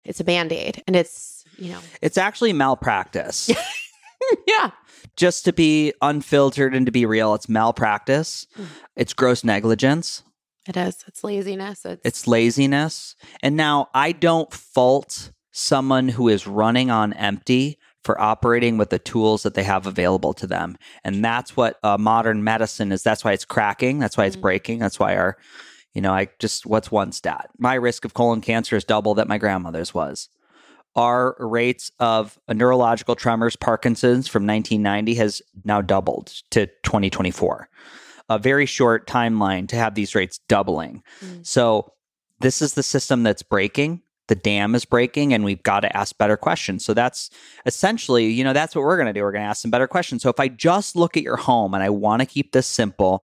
[0.04, 1.80] it's a band-aid and it's, you know.
[2.00, 3.50] It's actually malpractice.
[4.46, 4.70] yeah.
[5.20, 8.46] Just to be unfiltered and to be real, it's malpractice.
[8.58, 8.66] Mm.
[8.96, 10.22] It's gross negligence.
[10.66, 11.04] It is.
[11.06, 11.84] It's laziness.
[11.84, 13.16] It's, It's laziness.
[13.42, 18.98] And now I don't fault someone who is running on empty for operating with the
[18.98, 20.78] tools that they have available to them.
[21.04, 23.02] And that's what uh, modern medicine is.
[23.02, 23.98] That's why it's cracking.
[23.98, 24.40] That's why it's Mhm.
[24.40, 24.78] breaking.
[24.78, 25.36] That's why our,
[25.92, 27.50] you know, I just, what's one stat?
[27.58, 30.30] My risk of colon cancer is double that my grandmother's was.
[30.96, 37.68] Our rates of neurological tremors, Parkinson's from 1990 has now doubled to 2024.
[38.28, 41.02] A very short timeline to have these rates doubling.
[41.24, 41.46] Mm.
[41.46, 41.92] So
[42.40, 44.02] this is the system that's breaking.
[44.28, 46.84] The dam is breaking, and we've got to ask better questions.
[46.84, 47.30] So that's
[47.66, 49.22] essentially, you know, that's what we're going to do.
[49.22, 50.22] We're going to ask some better questions.
[50.22, 53.24] So if I just look at your home and I want to keep this simple,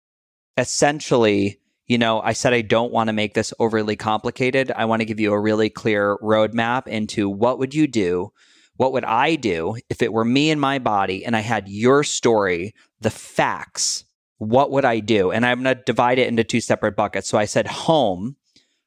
[0.57, 4.71] essentially, you know, I said I don't want to make this overly complicated.
[4.75, 8.31] I want to give you a really clear roadmap into what would you do?
[8.75, 12.03] What would I do if it were me and my body and I had your
[12.03, 14.03] story, the facts?
[14.37, 15.31] What would I do?
[15.31, 17.27] And I'm going to divide it into two separate buckets.
[17.27, 18.35] So I said home.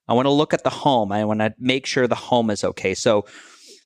[0.07, 1.11] I want to look at the home.
[1.11, 2.95] I want to make sure the home is okay.
[2.95, 3.25] So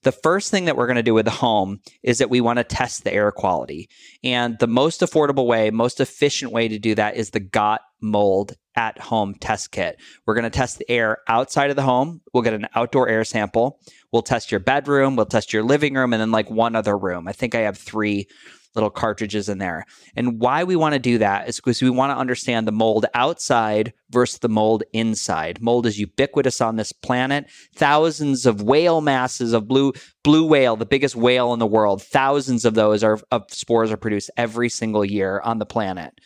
[0.03, 2.59] the first thing that we're going to do with the home is that we want
[2.59, 3.88] to test the air quality.
[4.22, 8.55] And the most affordable way, most efficient way to do that is the Got Mold
[8.77, 10.01] at home test kit.
[10.27, 12.21] We're going to test the air outside of the home.
[12.33, 13.81] We'll get an outdoor air sample.
[14.12, 17.27] We'll test your bedroom, we'll test your living room, and then like one other room.
[17.27, 18.29] I think I have three
[18.75, 19.87] little cartridges in there.
[20.17, 23.07] And why we want to do that is because we want to understand the mold
[23.14, 25.62] outside versus the mold inside.
[25.62, 27.47] Mold is ubiquitous on this planet.
[27.77, 32.64] Thousands of whale masses of blue blue whale, the biggest whale in the world, thousands
[32.64, 36.19] of those are of spores are produced every single year on the planet.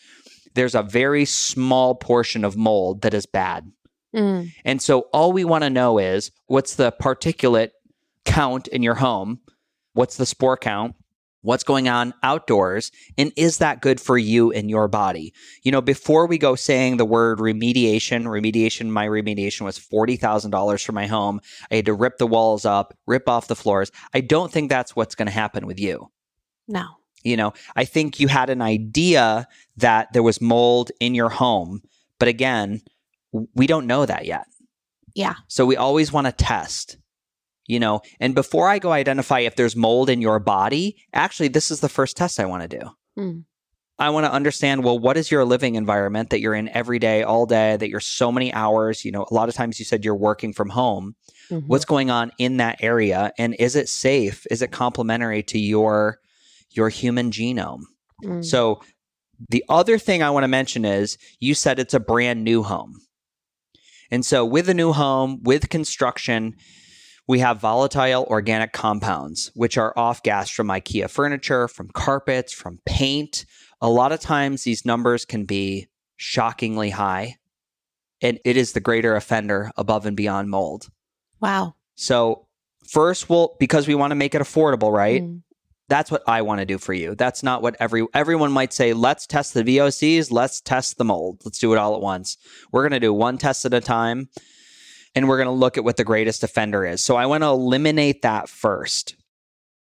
[0.55, 3.71] There's a very small portion of mold that is bad.
[4.15, 4.53] Mm.
[4.65, 7.71] And so all we want to know is what's the particulate
[8.25, 9.41] count in your home?
[9.93, 10.95] What's the spore count?
[11.43, 12.91] What's going on outdoors?
[13.17, 15.33] And is that good for you and your body?
[15.63, 20.93] You know, before we go saying the word remediation, remediation, my remediation was $40,000 for
[20.93, 21.41] my home.
[21.71, 23.93] I had to rip the walls up, rip off the floors.
[24.13, 26.11] I don't think that's what's going to happen with you.
[26.67, 26.98] No.
[27.29, 31.83] You know, I think you had an idea that there was mold in your home,
[32.19, 32.81] but again,
[33.55, 34.47] we don't know that yet.
[35.15, 35.35] Yeah.
[35.49, 36.97] So we always want to test,
[37.67, 41.71] you know, and before I go identify if there's mold in your body, actually, this
[41.71, 42.91] is the first test I want to do.
[43.19, 43.45] Mm.
[44.01, 47.25] I want to understand well, what is your living environment that you're in every day,
[47.25, 49.05] all day, that you're so many hours?
[49.05, 51.17] You know, a lot of times you said you're working from home.
[51.51, 51.67] Mhm.
[51.67, 53.33] What's going on in that area?
[53.39, 54.47] And is it safe?
[54.51, 56.21] Is it complementary to your
[56.71, 57.83] your human genome?
[58.25, 58.45] Mm.
[58.45, 58.81] So
[59.49, 63.01] the other thing I want to mention is you said it's a brand new home.
[64.11, 66.57] And so with a new home, with construction,
[67.27, 72.81] we have volatile organic compounds, which are off gas from IKEA furniture, from carpets, from
[72.87, 73.45] paint.
[73.83, 77.37] A lot of times these numbers can be shockingly high.
[78.23, 80.89] And it is the greater offender above and beyond mold.
[81.41, 81.75] wow.
[81.95, 82.47] So
[82.89, 85.23] first we'll because we want to make it affordable, right?
[85.23, 85.43] Mm.
[85.89, 87.15] That's what I want to do for you.
[87.15, 91.41] That's not what every everyone might say, let's test the VOCs, let's test the mold.
[91.45, 92.37] Let's do it all at once.
[92.73, 94.29] We're going to do one test at a time
[95.15, 97.03] and we're going to look at what the greatest offender is.
[97.03, 99.17] So I want to eliminate that first.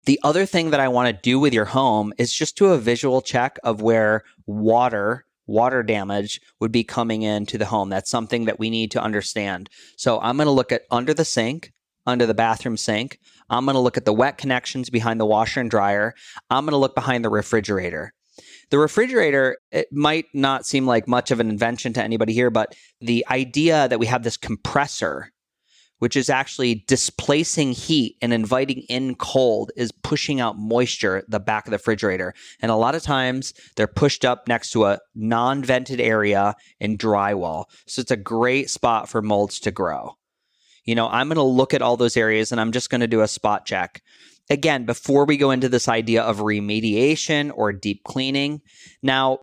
[0.05, 2.77] The other thing that I want to do with your home is just do a
[2.77, 7.89] visual check of where water water damage would be coming into the home.
[7.89, 9.69] That's something that we need to understand.
[9.95, 11.71] So I'm going to look at under the sink,
[12.05, 13.19] under the bathroom sink.
[13.49, 16.13] I'm going to look at the wet connections behind the washer and dryer.
[16.49, 18.13] I'm going to look behind the refrigerator.
[18.69, 22.75] The refrigerator, it might not seem like much of an invention to anybody here, but
[22.99, 25.31] the idea that we have this compressor,
[25.99, 31.39] which is actually displacing heat and inviting in cold, is pushing out moisture at the
[31.39, 32.33] back of the refrigerator.
[32.59, 36.97] And a lot of times they're pushed up next to a non vented area in
[36.97, 37.65] drywall.
[37.87, 40.15] So it's a great spot for molds to grow.
[40.85, 43.07] You know, I'm going to look at all those areas and I'm just going to
[43.07, 44.01] do a spot check.
[44.49, 48.61] Again, before we go into this idea of remediation or deep cleaning.
[49.01, 49.39] Now,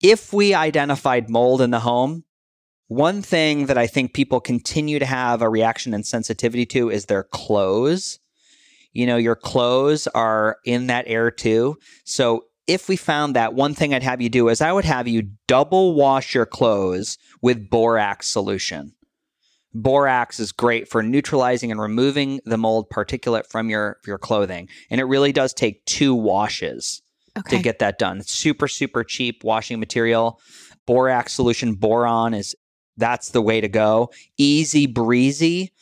[0.00, 2.24] if we identified mold in the home,
[2.86, 7.06] one thing that I think people continue to have a reaction and sensitivity to is
[7.06, 8.20] their clothes.
[8.92, 11.76] You know, your clothes are in that air too.
[12.04, 15.08] So if we found that, one thing I'd have you do is I would have
[15.08, 18.92] you double wash your clothes with borax solution.
[19.74, 25.00] Borax is great for neutralizing and removing the mold particulate from your your clothing, and
[25.00, 27.02] it really does take two washes
[27.36, 27.56] Okay.
[27.58, 28.18] to get that done.
[28.18, 30.40] It's super super cheap washing material.
[30.86, 32.54] Borax solution boron is
[32.96, 34.10] that's the way to go.
[34.38, 35.72] Easy breezy.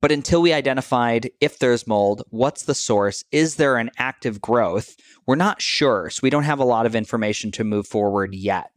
[0.00, 3.24] But until we identified if there's mold, what's the source?
[3.32, 4.96] Is there an active growth?
[5.26, 6.10] We're not sure.
[6.10, 8.70] So we don't have a lot of information to move forward yet.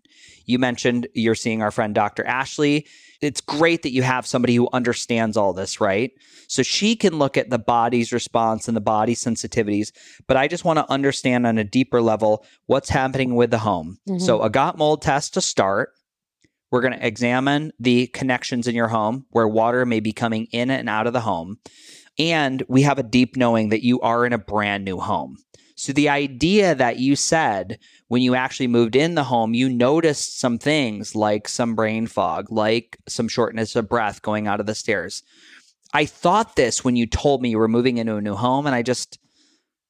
[0.45, 2.25] You mentioned you're seeing our friend Dr.
[2.25, 2.85] Ashley.
[3.21, 6.11] It's great that you have somebody who understands all this, right?
[6.47, 9.91] So she can look at the body's response and the body sensitivities.
[10.27, 13.97] But I just want to understand on a deeper level what's happening with the home.
[14.07, 14.21] Mhm.
[14.21, 15.89] So a got mold test to start.
[16.71, 20.69] We're going to examine the connections in your home where water may be coming in
[20.69, 21.57] and out of the home.
[22.19, 25.37] And we have a deep knowing that you are in a brand new home.
[25.79, 30.39] So the idea that you said when you actually moved in the home, you noticed
[30.39, 34.73] some things like some brain fog, like some shortness of breath going out of the
[34.73, 35.21] stairs.
[35.93, 38.75] I thought this when you told me you were moving into a new home, and
[38.75, 39.19] I just,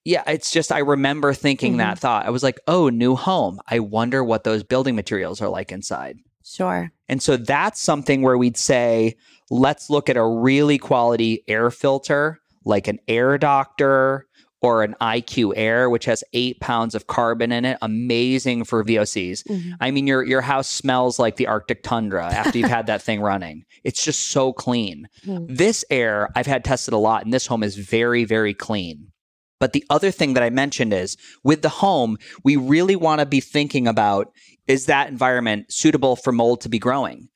[0.04, 1.78] yeah, it's just, I remember thinking Mhm.
[1.78, 2.26] that thought.
[2.26, 3.60] I was like, oh, new home.
[3.68, 6.18] I wonder what those building materials are like inside.
[6.44, 6.92] Sure.
[7.08, 9.16] And so that's something where we'd say,
[9.50, 14.27] let's look at a really quality air filter, like an air doctor
[14.62, 17.78] or an IQ Air, which has eight pounds of carbon in it.
[17.82, 19.44] Amazing for VOCs.
[19.44, 19.74] Mhm.
[19.80, 23.22] I mean, your your house smells like the Arctic tundra after you've had that thing
[23.22, 23.64] running.
[23.84, 25.08] It's just so clean.
[25.24, 25.46] Hmm.
[25.48, 29.12] This air I've had tested a lot, and this home is very, very clean.
[29.60, 33.26] But the other thing that I mentioned is with the home, we really want to
[33.26, 34.32] be thinking about
[34.68, 37.30] is that environment suitable for mold to be growing?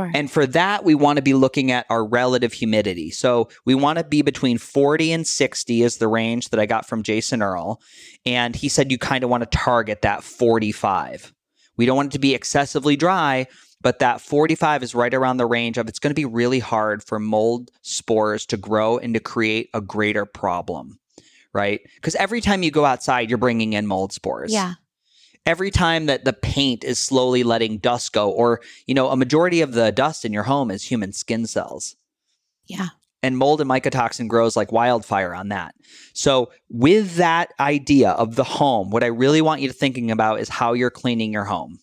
[0.00, 0.10] Sure.
[0.14, 3.10] And for that, we want to be looking at our relative humidity.
[3.10, 6.86] So we want to be between 40 and 60 is the range that I got
[6.86, 7.80] from Jason Earle.
[8.24, 11.32] And he said you kind of want to target that 45.
[11.76, 13.46] We don't want it to be excessively dry,
[13.80, 17.02] but that 45 is right around the range of it's going to be really hard
[17.02, 20.98] for mold spores to grow and to create a greater problem,
[21.52, 21.80] right?
[21.94, 24.74] Because every time you go outside, you're bringing in mold spores yeah.
[25.46, 29.60] Every time that the paint is slowly letting dust go or you know a majority
[29.60, 31.96] of the dust in your home is human skin cells.
[32.66, 32.88] Yeah.
[33.22, 35.74] and mold and mycotoxin grows like wildfire on that.
[36.14, 40.40] So with that idea of the home what i really want you to thinking about
[40.40, 41.80] is how you're cleaning your home.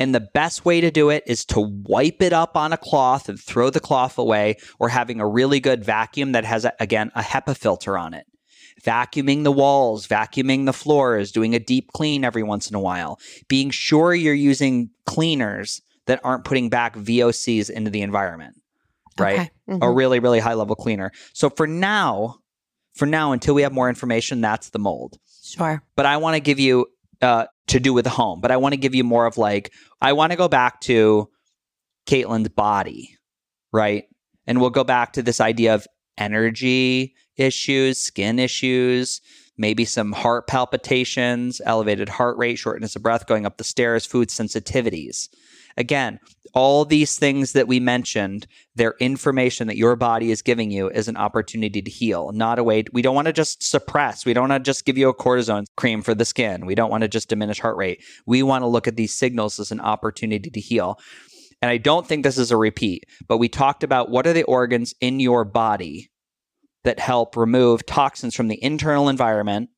[0.00, 3.28] And the best way to do it is to wipe it up on a cloth
[3.28, 7.22] and throw the cloth away or having a really good vacuum that has again a
[7.22, 8.26] HEPA filter on it
[8.84, 13.18] vacuuming the walls, vacuuming the floors, doing a deep clean every once in a while,
[13.48, 18.54] being sure you're using cleaners that aren't putting back VOCs into the environment,
[19.18, 19.40] right?
[19.40, 19.50] Okay.
[19.68, 19.96] A Mhm.
[19.96, 21.12] really, really high level cleaner.
[21.34, 22.36] So for now,
[22.94, 25.18] for now, until we have more information, that's the mold.
[25.42, 25.82] Sure.
[25.96, 26.86] But I want to give you
[27.20, 29.72] uh, to do with the home, but I want to give you more of like,
[30.00, 31.28] I want to go back to
[32.06, 33.16] Caitlin's body,
[33.72, 34.04] right?
[34.46, 35.84] And we'll go back to this idea of
[36.16, 39.20] energy issues, skin issues,
[39.56, 44.28] maybe some heart palpitations, elevated heart rate, shortness of breath, going up the stairs, food
[44.28, 45.28] sensitivities.
[45.76, 46.18] Again,
[46.54, 51.06] all these things that we mentioned, they're information that your body is giving you is
[51.06, 52.84] an opportunity to heal, not a way.
[52.92, 54.24] We don't want to just suppress.
[54.24, 56.66] We don't want to just give you a cortisone cream for the skin.
[56.66, 58.02] We don't want to just diminish heart rate.
[58.26, 60.98] We want to look at these signals as an opportunity to heal.
[61.60, 64.44] And I don't think this is a repeat, but we talked about what are the
[64.44, 66.10] organs in your body
[66.88, 69.68] that help remove toxins from the internal environment,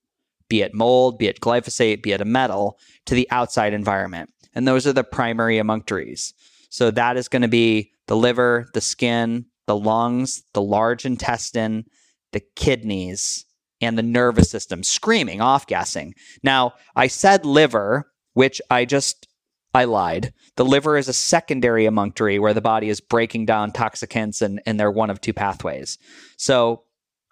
[0.49, 4.31] be it mold, be it glyphosate, be it a metal, to the outside environment.
[4.55, 6.33] And those are the primary emunctories.
[6.69, 11.85] So that is going to be the liver, the skin, the lungs, the large intestine,
[12.31, 13.45] the kidneys,
[13.81, 16.15] and the nervous system screaming, off gassing.
[16.45, 19.27] Now, I said liver, which I just
[19.75, 20.33] I lied.
[20.55, 24.79] The liver is a secondary emunctory where the body is breaking down toxicants and, and
[24.79, 25.99] they're one of two pathways.
[26.37, 26.85] So,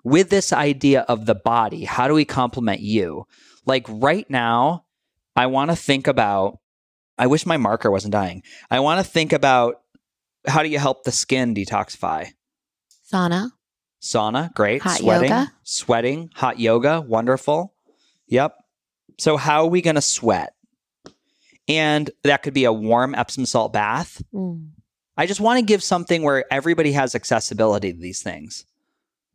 [0.08, 3.26] with this idea of the body, how do we complement you?
[3.66, 4.84] Like right now,
[5.36, 6.58] I want to think about,
[7.18, 8.42] I wish my marker wasn't dying.
[8.70, 9.82] I want to think about
[10.46, 12.28] how do you help the skin detoxify?
[13.12, 13.50] Sauna.
[14.00, 14.82] Sauna, great.
[14.82, 15.52] Hot sweating, yoga.
[15.62, 17.74] sweating, hot yoga, wonderful.
[18.28, 18.54] Yep.
[19.18, 20.54] So, how are we going to sweat?
[21.66, 24.22] And that could be a warm Epsom salt bath.
[24.32, 24.70] Mm.
[25.16, 28.64] I just want to give something where everybody has accessibility to these things.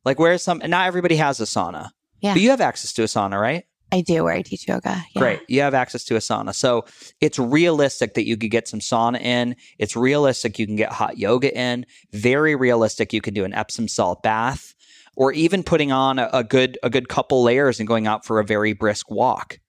[0.05, 1.89] Like where's some and not everybody has a sauna.
[2.21, 2.33] Yeah.
[2.33, 3.65] But you have access to a sauna, right?
[3.91, 5.03] I do where I teach yoga.
[5.13, 5.21] Yeah.
[5.21, 5.41] Great.
[5.47, 6.55] You have access to a sauna.
[6.55, 6.85] So
[7.21, 9.55] it's realistic that you could get some sauna in.
[9.77, 11.85] It's realistic you can get hot yoga in.
[12.11, 14.73] Very realistic you can do an Epsom salt bath
[15.15, 18.39] or even putting on a, a good a good couple layers and going out for
[18.39, 19.59] a very brisk walk.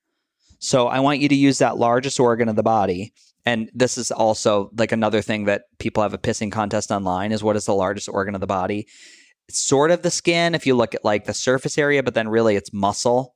[0.59, 3.13] So I want you to use that largest organ of the body.
[3.45, 7.43] And this is also like another thing that people have a pissing contest online is
[7.43, 8.87] what is the largest organ of the body?
[9.49, 12.29] It's sort of the skin if you look at like the surface area, but then
[12.29, 13.35] really it's muscle.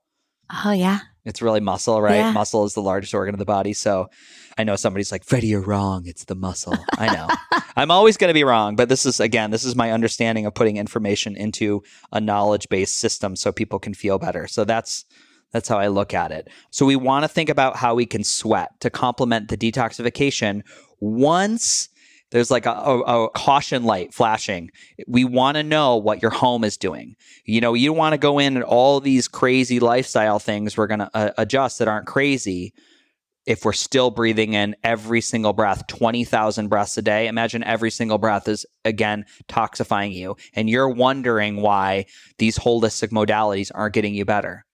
[0.64, 1.00] Oh yeah.
[1.24, 2.16] It's really muscle, right?
[2.16, 2.32] Yeah.
[2.32, 3.74] Muscle is the largest organ of the body.
[3.74, 4.08] So
[4.56, 6.06] I know somebody's like, Freddie, you're wrong.
[6.06, 6.74] It's the muscle.
[6.96, 7.60] I know.
[7.76, 10.54] I'm always going to be wrong, but this is, again, this is my understanding of
[10.54, 11.82] putting information into
[12.12, 14.46] a knowledge based system so people can feel better.
[14.46, 15.04] So that's,
[15.52, 16.48] that's how I look at it.
[16.70, 20.62] So we want to think about how we can sweat to complement the detoxification
[20.98, 21.90] once
[22.30, 24.70] there's like a, a, a caution light flashing.
[25.06, 27.16] We want to know what your home is doing.
[27.44, 31.00] You know, you want to go in and all these crazy lifestyle things we're going
[31.00, 32.74] to uh, adjust that aren't crazy
[33.48, 38.18] if we're still breathing in every single breath, 20,000 breaths a day, imagine every single
[38.18, 40.36] breath is again toxifying you.
[40.52, 42.04] And you're wondering why
[42.36, 44.66] these holistic modalities aren't getting you better.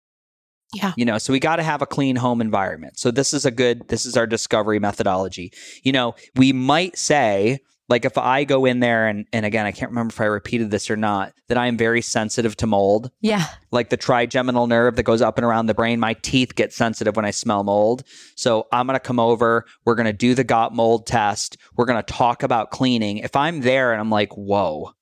[0.75, 0.93] Yeah.
[0.97, 2.99] You know, so we got to have a clean home environment.
[2.99, 5.53] So this is a good, this is our discovery methodology.
[5.83, 9.71] You know, we might say, like if I go in there and, and again, I
[9.73, 13.11] can't remember if I repeated this or not, that I am very sensitive to mold
[13.21, 13.45] Yeah.
[13.73, 16.01] like the trigeminal nerve that goes up and around the brain.
[16.01, 18.03] My teeth get sensitive when I smell mold.
[18.37, 19.67] So I'm going to come over.
[19.85, 21.59] We're going to do the got mold test.
[21.77, 23.19] We're going to talk about cleaning.
[23.19, 24.93] If I'm there and I'm like, whoa,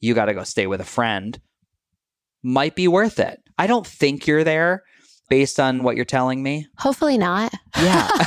[0.00, 1.38] you got to go stay with a friend,
[2.42, 3.41] might be worth it.
[3.58, 4.82] I don't think you're there
[5.28, 6.66] based on what you're telling me.
[6.78, 7.52] Hopefully not.
[7.80, 8.08] Yeah.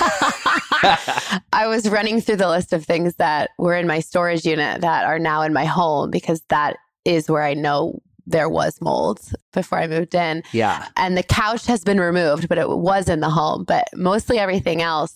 [1.54, 5.06] I was running through the list of things that were in my storage unit that
[5.06, 9.20] are now in my home because that is where I know there was mold
[9.54, 10.42] before I moved in.
[10.52, 10.88] yeah.
[10.98, 13.64] And the couch has been removed, but it was in the home.
[13.64, 15.16] But mostly everything else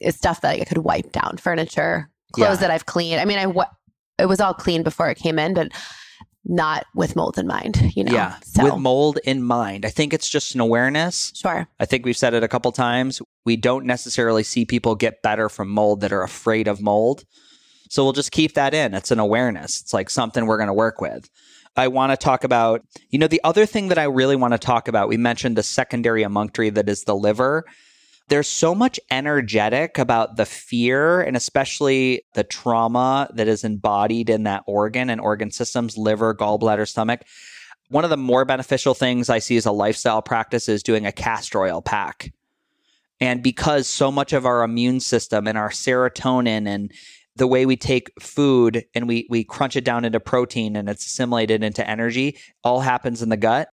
[0.00, 2.56] is stuff that I could wipe down furniture, clothes Yeah.
[2.56, 3.20] that I've cleaned.
[3.20, 3.64] I mean, I
[4.18, 5.72] it was all clean before it came in, but
[6.44, 8.12] not with mold in mind, you know?
[8.12, 8.36] Yeah.
[8.44, 9.84] So, With mold in mind.
[9.84, 11.32] I think it's just an awareness.
[11.34, 11.68] sure.
[11.78, 13.22] I think we've said it a couple times.
[13.44, 17.24] We don't necessarily see people get better from mold that are afraid of mold.
[17.90, 18.94] So we'll just keep that in.
[18.94, 19.80] It's an awareness.
[19.82, 21.28] It's like something we're going to work with.
[21.76, 24.58] I want to talk about, you know, the other thing that I really want to
[24.58, 27.64] talk about, we mentioned the secondary emunctory that is the liver.
[28.28, 34.44] There's so much energetic about the fear and especially the trauma that is embodied in
[34.44, 37.22] that organ and organ systems, liver, gallbladder, stomach.
[37.88, 41.12] One of the more beneficial things I see as a lifestyle practice is doing a
[41.12, 42.32] castor oil pack.
[43.20, 46.92] And because so much of our immune system and our serotonin and
[47.36, 51.06] the way we take food and we we crunch it down into protein and it's
[51.06, 53.68] assimilated into energy all happens in the gut.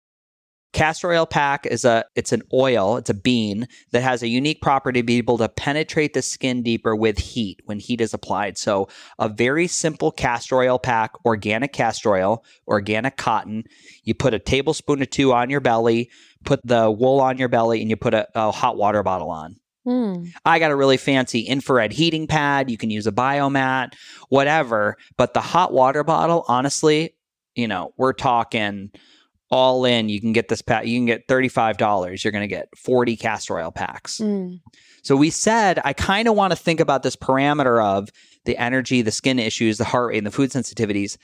[0.72, 4.60] Castor oil pack is a it's an oil, it's a bean that has a unique
[4.60, 8.58] property to be able to penetrate the skin deeper with heat when heat is applied.
[8.58, 8.88] So
[9.18, 13.64] a very simple castor oil pack, organic castor oil, organic cotton.
[14.04, 16.10] You put a tablespoon or two on your belly,
[16.44, 19.56] put the wool on your belly, and you put a, a hot water bottle on.
[19.86, 20.30] Mm.
[20.44, 22.70] I got a really fancy infrared heating pad.
[22.70, 23.94] You can use a biomat,
[24.28, 24.96] whatever.
[25.16, 27.14] But the hot water bottle, honestly,
[27.54, 28.90] you know, we're talking
[29.50, 30.08] all in.
[30.08, 32.22] You can get this pack, you can get $35.
[32.22, 34.18] You're going to get 40 castor oil packs.
[34.18, 34.60] Mm.
[35.02, 38.10] So we said, I kind of want to think about this parameter of
[38.44, 41.16] the energy, the skin issues, the heart rate, and the food sensitivities.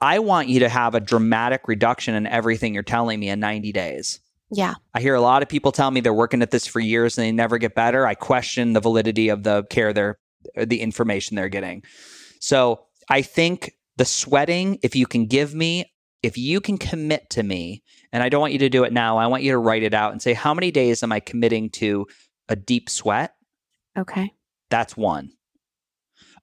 [0.00, 3.72] I want you to have a dramatic reduction in everything you're telling me in 90
[3.72, 4.20] days.
[4.50, 4.74] Yeah.
[4.94, 7.26] I hear a lot of people tell me they're working at this for years and
[7.26, 8.06] they never get better.
[8.06, 10.18] I question the validity of the care they're,
[10.56, 11.82] the information they're getting.
[12.40, 15.92] So I think the sweating, if you can give me,
[16.22, 19.18] if you can commit to me, and I don't want you to do it now,
[19.18, 21.70] I want you to write it out and say, how many days am I committing
[21.70, 22.06] to
[22.48, 23.34] a deep sweat?
[23.96, 24.32] Okay.
[24.70, 25.30] That's one.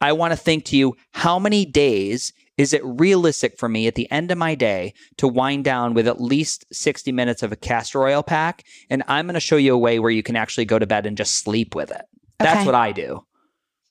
[0.01, 3.95] I want to think to you, how many days is it realistic for me at
[3.95, 7.55] the end of my day to wind down with at least 60 minutes of a
[7.55, 8.63] castor oil pack?
[8.89, 11.05] And I'm going to show you a way where you can actually go to bed
[11.05, 12.03] and just sleep with it.
[12.39, 12.65] That's Okay.
[12.65, 13.25] what I do.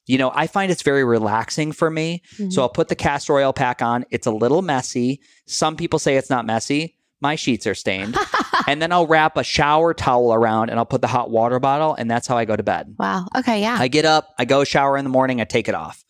[0.07, 2.22] You know, I find it's very relaxing for me.
[2.38, 2.52] Mhm.
[2.52, 4.05] So I'll put the castor oil pack on.
[4.11, 5.20] It's a little messy.
[5.46, 6.96] Some people say it's not messy.
[7.20, 8.16] My sheets are stained.
[8.66, 11.94] and then I'll wrap a shower towel around and I'll put the hot water bottle,
[11.94, 12.94] and that's how I go to bed.
[12.98, 13.26] wow.
[13.36, 13.61] Okay.
[13.62, 13.76] Yeah.
[13.80, 16.05] I get up, I go shower in the morning, I take it off.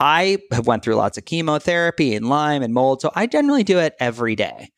[0.00, 3.78] I have went through lots of chemotherapy and Lyme and mold, so I generally do
[3.78, 4.70] it every day.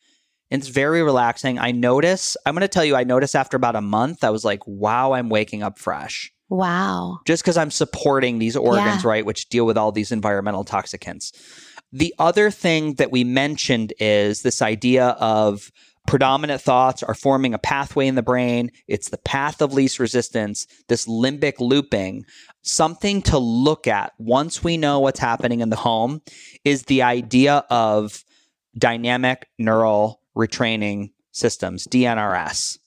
[0.51, 1.57] And it's very relaxing.
[1.59, 4.45] I notice, I'm going to tell you, I noticed after about a month, I was
[4.45, 6.31] like, wow, I'm waking up fresh.
[6.49, 7.19] Wow.
[7.25, 9.09] Just because I'm supporting these organs, Yeah.
[9.09, 11.31] right, which deal with all these environmental toxicants.
[11.91, 15.71] The other thing that we mentioned is this idea of
[16.05, 18.71] predominant thoughts are forming a pathway in the brain.
[18.87, 22.25] It's the path of least resistance, this limbic looping.
[22.61, 26.21] Something to look at once we know what's happening in the home
[26.63, 28.23] is the idea of
[28.77, 32.77] dynamic neural retraining systems, DNRS.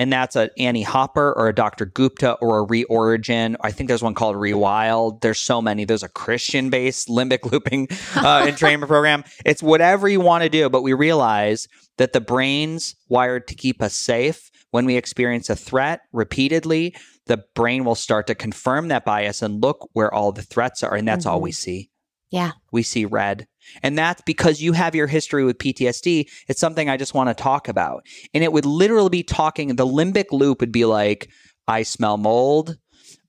[0.00, 1.84] And that's a Annie Hopper or a Dr.
[1.84, 3.54] Gupta or a Reorigin.
[3.60, 5.20] I think there's one called Rewild.
[5.20, 5.84] There's so many.
[5.84, 9.24] There's a Christian based limbic looping uh, entrainment program.
[9.44, 13.82] It's whatever you want to do, but we realize that the brain's wired to keep
[13.82, 14.50] us safe.
[14.70, 16.96] When we experience a threat repeatedly,
[17.26, 20.94] the brain will start to confirm that bias and look where all the threats are.
[20.94, 21.42] And that's all Mhm.
[21.42, 21.90] we see.
[22.30, 22.52] Yeah.
[22.72, 23.46] We see red.
[23.82, 26.28] And that's because you have your history with PTSD.
[26.48, 28.06] It's something I just want to talk about.
[28.34, 31.30] And it would literally be talking, the limbic loop would be like,
[31.68, 32.76] I smell mold.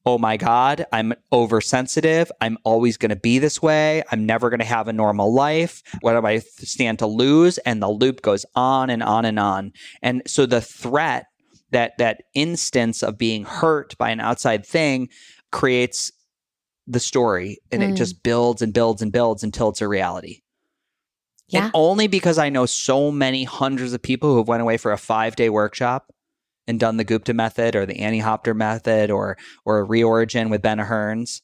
[0.03, 2.31] Oh my God, I'm oversensitive.
[2.41, 4.01] I'm always going to be this way.
[4.11, 5.83] I'm never going to have a normal life.
[6.01, 7.59] What do I stand to lose?
[7.59, 9.73] And the loop goes on and on and on.
[10.01, 11.27] And so the threat,
[11.69, 15.07] that that instance of being hurt by an outside thing
[15.51, 16.11] creates
[16.87, 17.97] the story and it Mm.
[17.97, 20.41] just builds and builds and builds until it's a reality.
[21.47, 21.65] Yeah.
[21.65, 24.91] And only because I know so many hundreds of people who have went away for
[24.91, 26.11] a five day workshop
[26.67, 30.77] and done the Gupta method or the Annie Hopper method or or Reorigin with Ben
[30.79, 31.41] Hearns.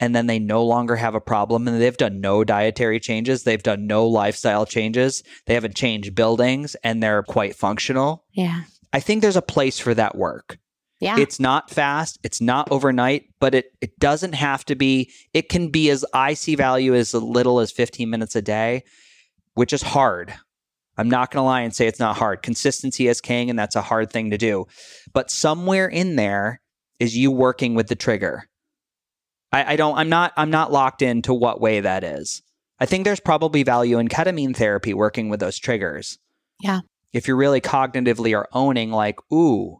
[0.00, 3.42] And then they no longer have a problem and they've done no dietary changes.
[3.42, 5.24] They've done no lifestyle changes.
[5.46, 8.24] They haven't changed buildings and they're quite functional.
[8.32, 8.62] Yeah.
[8.92, 10.58] I think there's a place for that work.
[11.00, 11.18] Yeah.
[11.18, 15.12] It's not fast, it's not overnight, but it it doesn't have to be.
[15.32, 18.82] It can be as I see value as little as 15 minutes a day,
[19.54, 20.34] which is hard.
[20.96, 22.42] I'm not going to lie and say it's not hard.
[22.42, 24.66] Consistency is king and that's a hard thing to do.
[25.12, 26.60] But somewhere in there
[26.98, 28.48] is you working with the trigger.
[29.52, 32.42] I, I don't I'm not I'm not locked into what way that is.
[32.80, 36.18] I think there's probably value in ketamine therapy working with those triggers.
[36.60, 36.80] Yeah.
[37.12, 39.78] If you're really cognitively are owning like, ooh,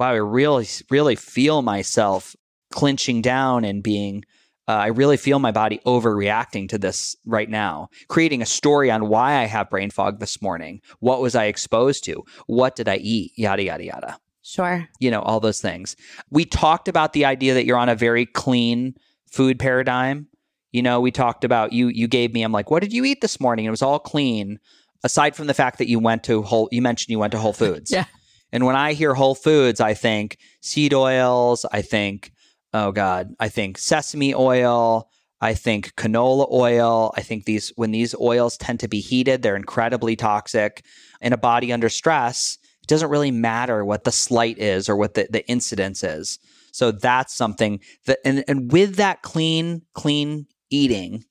[0.00, 2.34] wow, I really, really feel myself
[2.72, 4.24] clinching down and being,
[4.66, 7.90] uh, I really feel my body overreacting to this right now.
[8.08, 10.80] Creating a story on why I have brain fog this morning.
[11.00, 12.24] What was I exposed to?
[12.46, 13.32] What did I eat?
[13.36, 14.18] Yada, yada, yada.
[14.42, 14.88] sure.
[15.00, 15.96] You know, all those things.
[16.30, 18.94] We talked about the idea that you're on a very clean
[19.30, 20.28] food paradigm.
[20.72, 23.20] You know, we talked about you, you gave me, I'm like, what did you eat
[23.20, 23.66] this morning?
[23.66, 24.60] It was all clean.
[25.04, 27.52] Aside from the fact that you went to Whole, you mentioned you went to Whole
[27.52, 27.90] Foods.
[28.00, 28.04] Yeah.
[28.52, 31.64] And when I hear Whole Foods, I think seed oils.
[31.72, 32.32] I think,
[32.72, 35.08] oh God, I think sesame oil.
[35.40, 37.14] I think canola oil.
[37.16, 40.84] I think these, when these oils tend to be heated, they're incredibly toxic.
[41.20, 45.14] In a body under stress, it doesn't really matter what the slight is or what
[45.14, 46.38] the, the incidence is.
[46.72, 51.24] So that's something that, and, and with that clean, clean eating,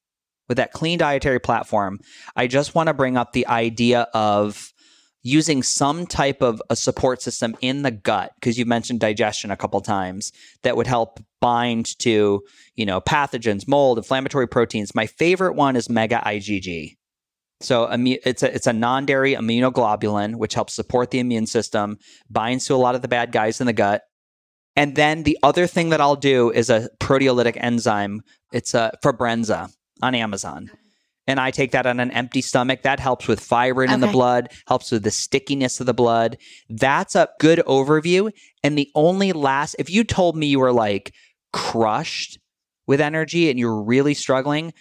[0.47, 1.99] with that clean dietary platform,
[2.35, 4.73] I just want to bring up the idea of
[5.31, 9.57] using some type of a support system in the gut because you mentioned digestion a
[9.57, 10.31] couple times
[10.63, 12.41] that would help bind to
[12.75, 16.95] you know pathogens mold inflammatory proteins my favorite one is mega IgG
[17.61, 21.97] so it's a it's a non-dairy immunoglobulin which helps support the immune system
[22.29, 24.01] binds to a lot of the bad guys in the gut
[24.75, 28.21] And then the other thing that I'll do is a proteolytic enzyme.
[28.53, 30.71] It's a Fabrenza on Amazon.
[31.29, 32.81] And I take that on an empty stomach.
[32.81, 36.37] That helps with fibrin in the blood, helps with the stickiness of the blood.
[36.69, 38.31] That's a good overview.
[38.63, 41.13] And the only last, if you told me you were like
[41.53, 42.39] crushed
[42.87, 44.73] with energy and you're really struggling,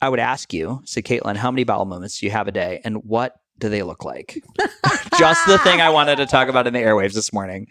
[0.00, 2.80] I would ask you, so Caitlin, how many bowel movements do you have a day
[2.84, 4.42] and what do they look like?
[5.18, 7.68] Just the thing I wanted to talk about in the airwaves this morning.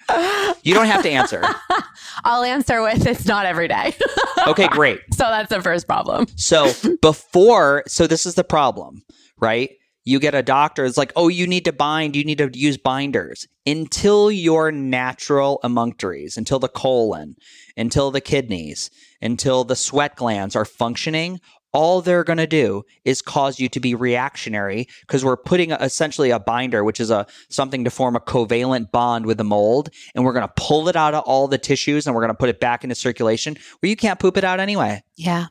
[0.64, 1.44] You don't have to answer.
[2.24, 3.94] I'll answer with it's not every day.
[4.48, 5.00] Okay, great.
[5.14, 6.26] so that's the first problem.
[6.36, 6.72] So
[7.04, 9.04] before, so this is the problem,
[9.40, 9.70] right?
[10.04, 12.76] You get a doctor, it's like, oh, you need to bind, you need to use
[12.76, 13.48] binders.
[13.68, 17.36] Until your natural emunctories, until the colon,
[17.78, 18.90] until the kidneys,
[19.22, 21.40] until the sweat glands are functioning,
[21.74, 26.30] all they're going to do is cause you to be reactionary because we're putting essentially
[26.30, 30.26] a binder, which is a something to form a covalent bond with the mold, and
[30.26, 32.50] we're going to pull it out of all the tissues and we're going to put
[32.50, 35.02] it back into circulation where you can't poop it out anyway.
[35.16, 35.48] Yeah.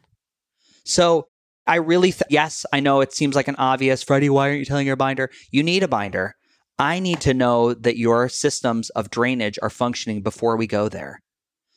[0.85, 1.29] So
[1.67, 4.65] I really, th- yes, I know it seems like an obvious, Freddie, why aren't you
[4.65, 5.31] telling your binder?
[5.51, 6.35] You need a binder.
[6.79, 11.21] I need to know that your systems of drainage are functioning before we go there.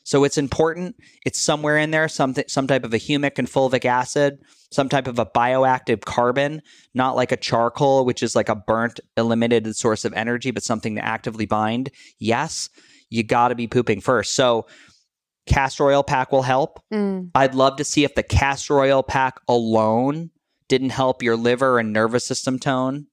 [0.04, 0.96] So it's important.
[1.24, 4.38] It's somewhere in there, some, some type of a humic and fulvic acid,
[4.70, 6.60] some type of a bioactive carbon,
[6.92, 10.96] not like a charcoal, which is like a burnt, eliminated source of energy, but something
[10.96, 11.90] to actively bind.
[12.18, 12.68] Yes,
[13.08, 14.34] you got to be pooping first.
[14.34, 14.66] So
[15.46, 16.80] castor oil pack will help.
[16.92, 17.30] Mm.
[17.34, 20.30] I'd love to see if the castor oil pack alone
[20.68, 23.06] didn't help your liver and nervous system tone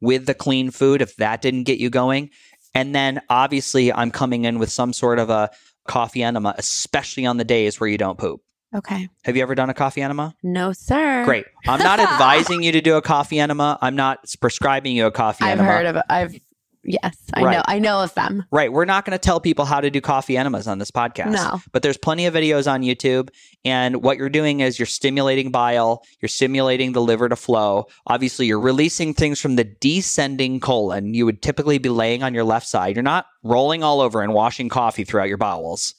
[0.00, 2.30] with the clean food, if that didn't get you going.
[2.74, 5.50] And then obviously, I'm coming in with some sort of a
[5.90, 8.40] coffee enema, especially on the days where you don't poop.
[8.74, 9.08] Okay.
[9.24, 10.34] Have you ever done a coffee enema?
[10.44, 11.24] No, sir.
[11.24, 11.44] Great.
[11.66, 13.76] I'm not advising you to do a coffee enema.
[13.82, 15.52] I'm not prescribing you a coffee enema.
[15.52, 15.72] I've enema.
[15.76, 16.02] heard of it?
[16.08, 16.40] I've
[16.84, 17.56] yes, I Right.
[17.56, 17.62] know.
[17.66, 18.44] I know of them.
[18.50, 18.72] Right.
[18.72, 21.32] We're not going to tell people how to do coffee enemas on this podcast.
[21.32, 21.60] No.
[21.72, 23.28] But there's plenty of videos on YouTube.
[23.64, 27.86] And what you're doing is you're stimulating bile, you're stimulating the liver to flow.
[28.06, 31.14] Obviously, you're releasing things from the descending colon.
[31.14, 32.96] You would typically be laying on your left side.
[32.96, 35.94] You're not rolling all over and washing coffee throughout your bowels,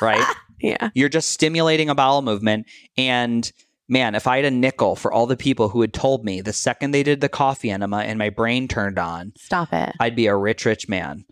[0.00, 0.24] right?
[0.64, 0.90] Yeah.
[0.94, 2.66] You're just stimulating a bowel movement.
[2.96, 3.50] And
[3.92, 6.52] man, if I had a nickel for all the people who had told me the
[6.52, 9.94] second they did the coffee enema and my brain turned on, Stop it.
[10.00, 11.24] I'd be a rich, rich man.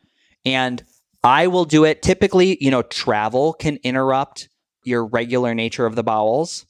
[0.44, 0.84] And
[1.24, 2.02] I will do it.
[2.02, 4.48] Typically, you know, travel can interrupt
[4.84, 6.66] your regular nature of the bowels.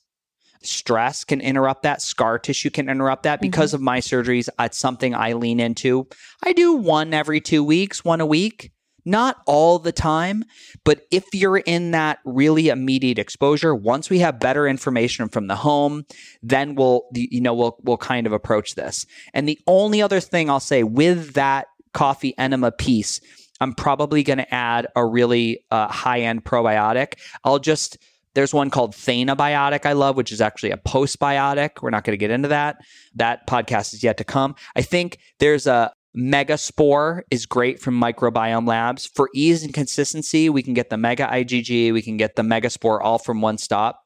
[0.63, 2.03] Stress can interrupt that.
[2.03, 3.39] Scar tissue can interrupt that.
[3.39, 3.51] Mm-hmm.
[3.51, 6.07] Because of my surgeries, it's something I lean into.
[6.43, 8.71] I do one every two weeks, one a week.
[9.05, 10.45] Not all the time,
[10.85, 15.57] but if you're in that really immediate exposure, once we have better information from the
[15.57, 16.05] home,
[16.43, 19.07] then we'll you know we'll we'll kind of approach this.
[19.35, 23.21] And the only other thing I'll say with that coffee enema piece,
[23.61, 27.15] I'm probably going to add a really uh, high end probiotic.
[27.45, 27.99] I'll just
[28.35, 31.83] there's one called Thanabiotic I love, which is actually a postbiotic.
[31.83, 32.77] We're not going to get into that.
[33.15, 34.55] That podcast is yet to come.
[34.77, 39.07] I think there's a Megaspore is great from Microbiome Labs.
[39.07, 43.01] For ease and consistency, we can get the Mega IgG, we can get the Megaspore
[43.01, 44.05] all from one stop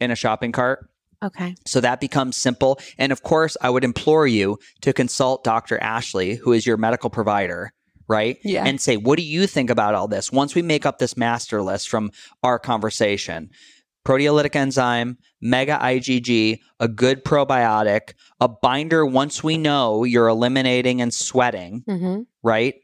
[0.00, 0.90] in a shopping cart.
[1.22, 1.54] Okay.
[1.64, 2.78] So that becomes simple.
[2.98, 5.78] And of course, I would implore you to consult Dr.
[5.78, 7.72] Ashley, who is your medical provider,
[8.08, 8.38] right?
[8.44, 8.64] Yeah.
[8.66, 10.30] And say, what do you think about all this?
[10.30, 12.10] Once we make up this master list from
[12.42, 13.50] our conversation,
[14.06, 21.12] proteolytic enzyme, mega IgG, a good probiotic, a binder once we know you're eliminating and
[21.12, 22.22] sweating, Mm-hmm.
[22.42, 22.74] right?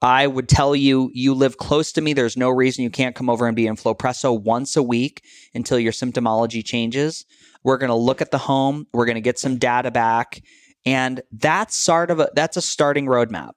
[0.00, 2.12] I would tell you, you live close to me.
[2.12, 5.22] There's no reason you can't come over and be in Flowpresso once a week
[5.54, 7.24] until your symptomology changes.
[7.62, 8.88] We're going to look at the home.
[8.92, 10.42] We're going to get some data back.
[10.84, 13.52] And that's sort of a, that's a starting roadmap.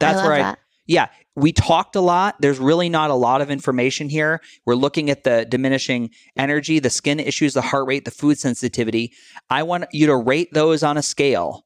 [0.00, 0.58] That's I where I, that.
[0.90, 2.34] Yeah, we talked a lot.
[2.40, 4.40] There's really not a lot of information here.
[4.66, 9.12] We're looking at the diminishing energy, the skin issues, the heart rate, the food sensitivity.
[9.48, 11.64] I want you to rate those on a scale.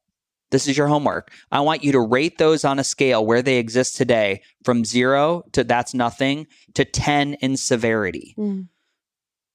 [0.51, 1.31] This is your homework.
[1.51, 5.41] I want you to rate those on a scale where they exist today from zero
[5.53, 6.45] to that's nothing
[6.75, 8.35] to 10 in severity.
[8.37, 8.67] Mm.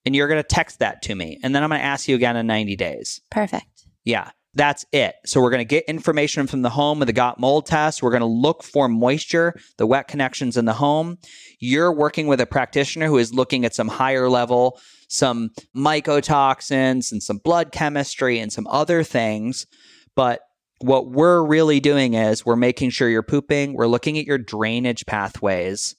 [0.05, 1.39] And you're going to text that to me.
[1.45, 3.21] And then I'm going to ask you again in 90 days.
[3.31, 3.87] Perfect.
[4.03, 5.15] Yeah, that's it.
[5.27, 8.03] So we're going to get information from the home with the got mold test.
[8.03, 11.19] We're going to look for moisture, the wet connections in the home.
[11.61, 17.23] You're working with a practitioner who is looking at some higher level, some mycotoxins and
[17.23, 19.67] some blood chemistry and some other things.
[20.17, 20.41] But
[20.81, 23.75] what we're really doing is we're making sure you're pooping.
[23.75, 25.95] We're looking at your drainage pathways.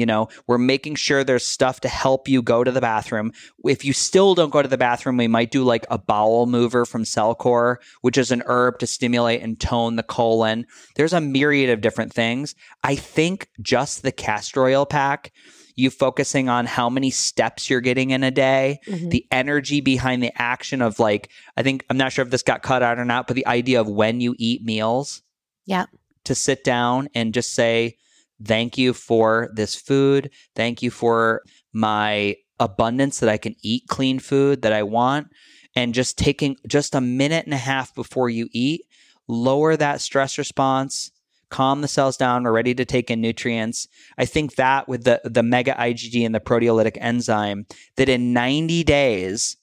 [0.00, 3.32] You know, we're making sure there's stuff to help you go to the bathroom.
[3.66, 6.86] If you still don't go to the bathroom, we might do like a bowel mover
[6.86, 10.64] from Cellcore, which is an herb to stimulate and tone the colon.
[10.96, 12.54] There's a myriad of different things.
[12.82, 15.32] I think just the castor oil pack,
[15.76, 19.10] you focusing on how many steps you're getting in a day, Mhm.
[19.10, 21.28] the energy behind the action of like,
[21.58, 23.82] I think, I'm not sure if this got cut out or not, but the idea
[23.82, 25.20] of when you eat meals.
[25.66, 25.84] Yeah.
[26.24, 27.96] To sit down and just say,
[28.44, 30.30] thank you for this food.
[30.54, 35.28] Thank you for my abundance that I can eat clean food that I want.
[35.76, 38.82] And just taking just a minute and a half before you eat,
[39.28, 41.12] lower that stress response,
[41.48, 43.88] calm the cells down, we're ready to take in nutrients.
[44.18, 47.66] I think that with the, the mega IgG and the proteolytic enzyme,
[47.96, 49.56] that in 90 days,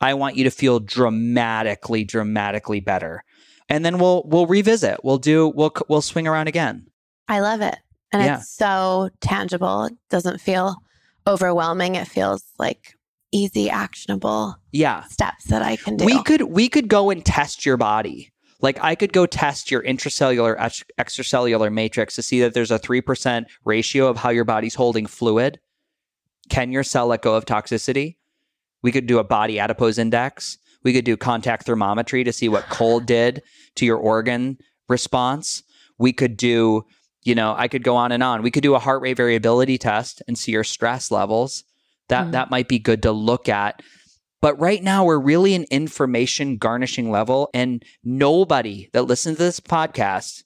[0.00, 3.24] I want you to feel dramatically, dramatically better.
[3.68, 5.02] And then we'll we'll revisit.
[5.02, 6.86] We'll do we'll we'll swing around again.
[7.28, 7.76] I love it.
[8.14, 8.36] And Yeah.
[8.38, 9.84] it's so tangible.
[9.86, 10.76] It doesn't feel
[11.26, 11.96] overwhelming.
[11.96, 12.94] It feels like
[13.32, 15.02] easy, actionable Yeah.
[15.04, 16.04] steps that I can do.
[16.04, 18.32] We could we could go and test your body.
[18.60, 20.56] Like I could go test your intracellular
[20.98, 25.58] extracellular matrix to see that there's a 3% ratio of how your body's holding fluid.
[26.48, 28.16] Can your cell let go of toxicity?
[28.82, 30.58] We could do a body adipose index.
[30.84, 33.42] We could do contact thermometry to see what cold did
[33.76, 34.58] to your organ
[34.88, 35.62] response.
[35.98, 36.84] We could do,
[37.24, 38.42] you know, I could go on and on.
[38.42, 41.64] We could do a heart rate variability test and see your stress levels.
[42.08, 42.32] That Mhm.
[42.32, 43.80] that might be good to look at.
[44.42, 49.58] But right now we're really an information garnishing level and nobody that listens to this
[49.58, 50.44] podcast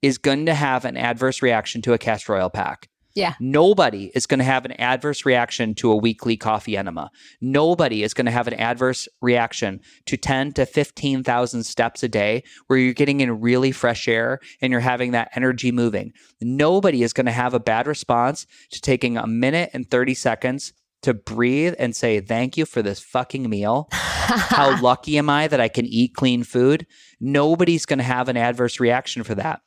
[0.00, 2.88] is going to have an adverse reaction to a castor oil pack.
[3.18, 3.34] Yeah.
[3.40, 7.10] Nobody is going to have an adverse reaction to a weekly coffee enema.
[7.40, 12.44] Nobody is going to have an adverse reaction to 10 to 15,000 steps a day
[12.68, 16.12] where you're getting in really fresh air and you're having that energy moving.
[16.40, 20.72] Nobody is going to have a bad response to taking a minute and 30 seconds
[21.02, 23.88] to breathe and say, Thank you for this fucking meal.
[23.92, 26.86] How lucky am I that I can eat clean food?
[27.18, 29.60] Nobody's going to have an adverse reaction for that.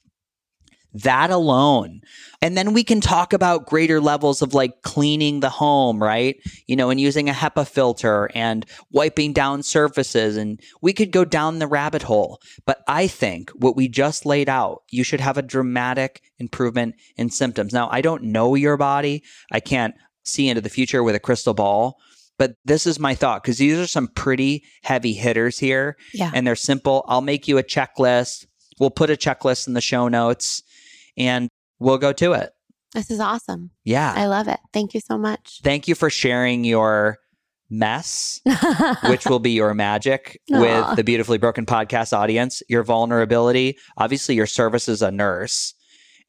[0.94, 2.02] That alone.
[2.42, 6.38] And then we can talk about greater levels of like cleaning the home, right?
[6.68, 10.38] You know, and using a HEPA filter and wiping down surfaces.
[10.38, 12.42] And we could go down the rabbit hole.
[12.66, 17.30] But I think what we just laid out, you should have a dramatic improvement in
[17.30, 17.74] symptoms.
[17.74, 19.24] Now, I don't know your body.
[19.52, 21.98] I can't see into the future with a crystal ball.
[22.38, 26.32] But this is my thought because these are some pretty heavy hitters here yeah.
[26.34, 27.06] and they're simple.
[27.08, 28.48] I'll make you a checklist.
[28.80, 30.64] We'll put a checklist in the show notes
[31.18, 31.50] and
[31.80, 32.52] we'll go to it.
[32.94, 33.72] This is awesome.
[33.84, 34.14] Yeah.
[34.16, 34.60] I love it.
[34.74, 35.62] Thank you so much.
[35.64, 37.20] Thank you for sharing your
[37.70, 38.42] mess,
[39.06, 40.60] which will be your magic Aw.
[40.60, 45.74] with the Beautifully Broken podcast audience, your vulnerability, obviously, your service as a nurse,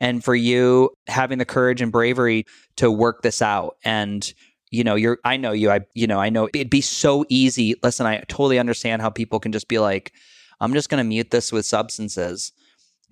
[0.00, 2.44] and for you having the courage and bravery
[2.76, 3.76] to work this out.
[3.84, 4.32] And
[4.72, 7.74] you know, you're, I know you, I, you know, I know it'd be so easy.
[7.82, 10.12] Listen, I totally understand how people can just be like,
[10.60, 12.52] I'm just going to mute this with substances.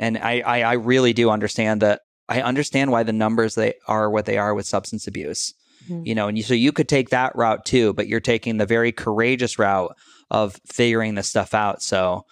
[0.00, 2.00] And I, I, I really do understand that.
[2.28, 5.52] I understand why the numbers they are what they are with substance abuse.
[5.88, 6.06] Mhm.
[6.06, 8.66] You know, and you, so you could take that route too, but you're taking the
[8.66, 9.94] very courageous route
[10.30, 11.82] of figuring this stuff out.
[11.82, 12.24] So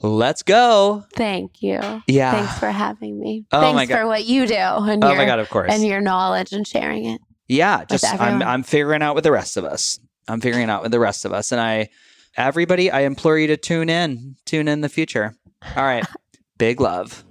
[0.00, 1.04] let's go.
[1.14, 1.80] Thank you.
[2.06, 2.32] Yeah.
[2.32, 3.44] Thanks for having me.
[3.52, 3.98] Oh Thanks my God.
[3.98, 5.72] for what you do and oh your my god, of course.
[5.72, 7.20] and your knowledge and sharing it.
[7.48, 8.42] Yeah, just I'm.
[8.42, 9.98] I'm figuring out with the rest of us.
[10.28, 11.88] I'm figuring out with the rest of us, and I,
[12.36, 15.34] everybody, I implore you to tune in, tune in the future.
[15.74, 16.04] All right,
[16.58, 17.24] big love.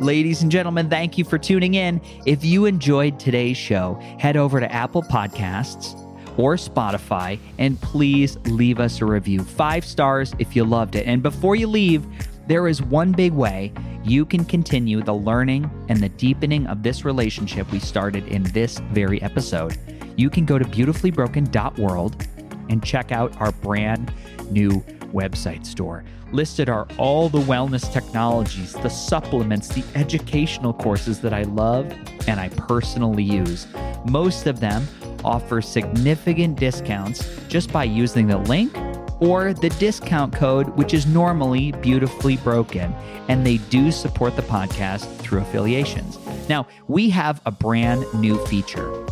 [0.00, 2.00] Ladies and gentlemen, thank you for tuning in.
[2.26, 5.98] If you enjoyed today's show, head over to Apple Podcasts
[6.38, 9.42] or Spotify and please leave us a review.
[9.42, 11.06] Five stars if you loved it.
[11.06, 12.04] And before you leave,
[12.46, 13.72] there is one big way
[14.04, 18.80] you can continue the learning and the deepening of this relationship we started in this
[18.92, 19.78] very episode.
[20.16, 22.26] You can go to beautifullybroken.world
[22.68, 24.12] and check out our brand
[24.50, 24.84] new
[25.14, 26.04] website store.
[26.32, 31.90] Listed are all the wellness technologies, the supplements, the educational courses that I love
[32.26, 33.66] and I personally use.
[34.04, 34.86] Most of them
[35.24, 38.76] offer significant discounts just by using the link
[39.20, 42.92] or the discount code, which is normally beautifully broken.
[43.28, 46.18] And they do support the podcast through affiliations.
[46.48, 49.06] Now, we have a brand new feature.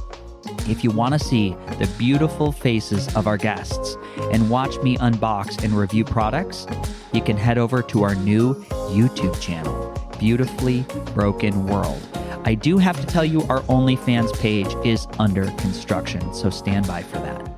[0.68, 3.96] If you want to see the beautiful faces of our guests
[4.32, 6.66] and watch me unbox and review products,
[7.12, 8.54] you can head over to our new
[8.90, 10.84] YouTube channel, Beautifully
[11.14, 12.00] Broken World.
[12.44, 17.02] I do have to tell you, our OnlyFans page is under construction, so stand by
[17.02, 17.48] for that.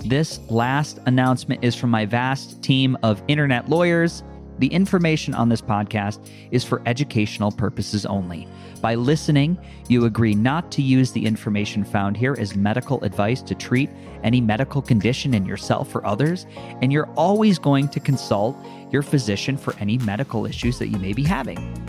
[0.00, 4.22] This last announcement is from my vast team of internet lawyers.
[4.58, 8.46] The information on this podcast is for educational purposes only.
[8.84, 9.56] By listening,
[9.88, 13.88] you agree not to use the information found here as medical advice to treat
[14.22, 16.44] any medical condition in yourself or others,
[16.82, 18.54] and you're always going to consult
[18.90, 21.82] your physician for any medical issues that you may be having.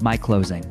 [0.00, 0.64] My closing.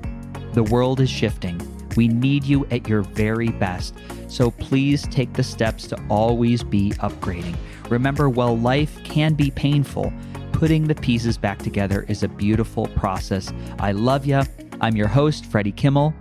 [0.53, 1.59] The world is shifting.
[1.97, 3.95] We need you at your very best.
[4.29, 7.57] So please take the steps to always be upgrading.
[7.89, 10.13] Remember, while life can be painful,
[10.53, 13.51] putting the pieces back together is a beautiful process.
[13.77, 14.41] I love you.
[14.85, 16.13] I'm your host, Freddie Kimmel.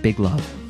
[0.00, 0.65] Big love.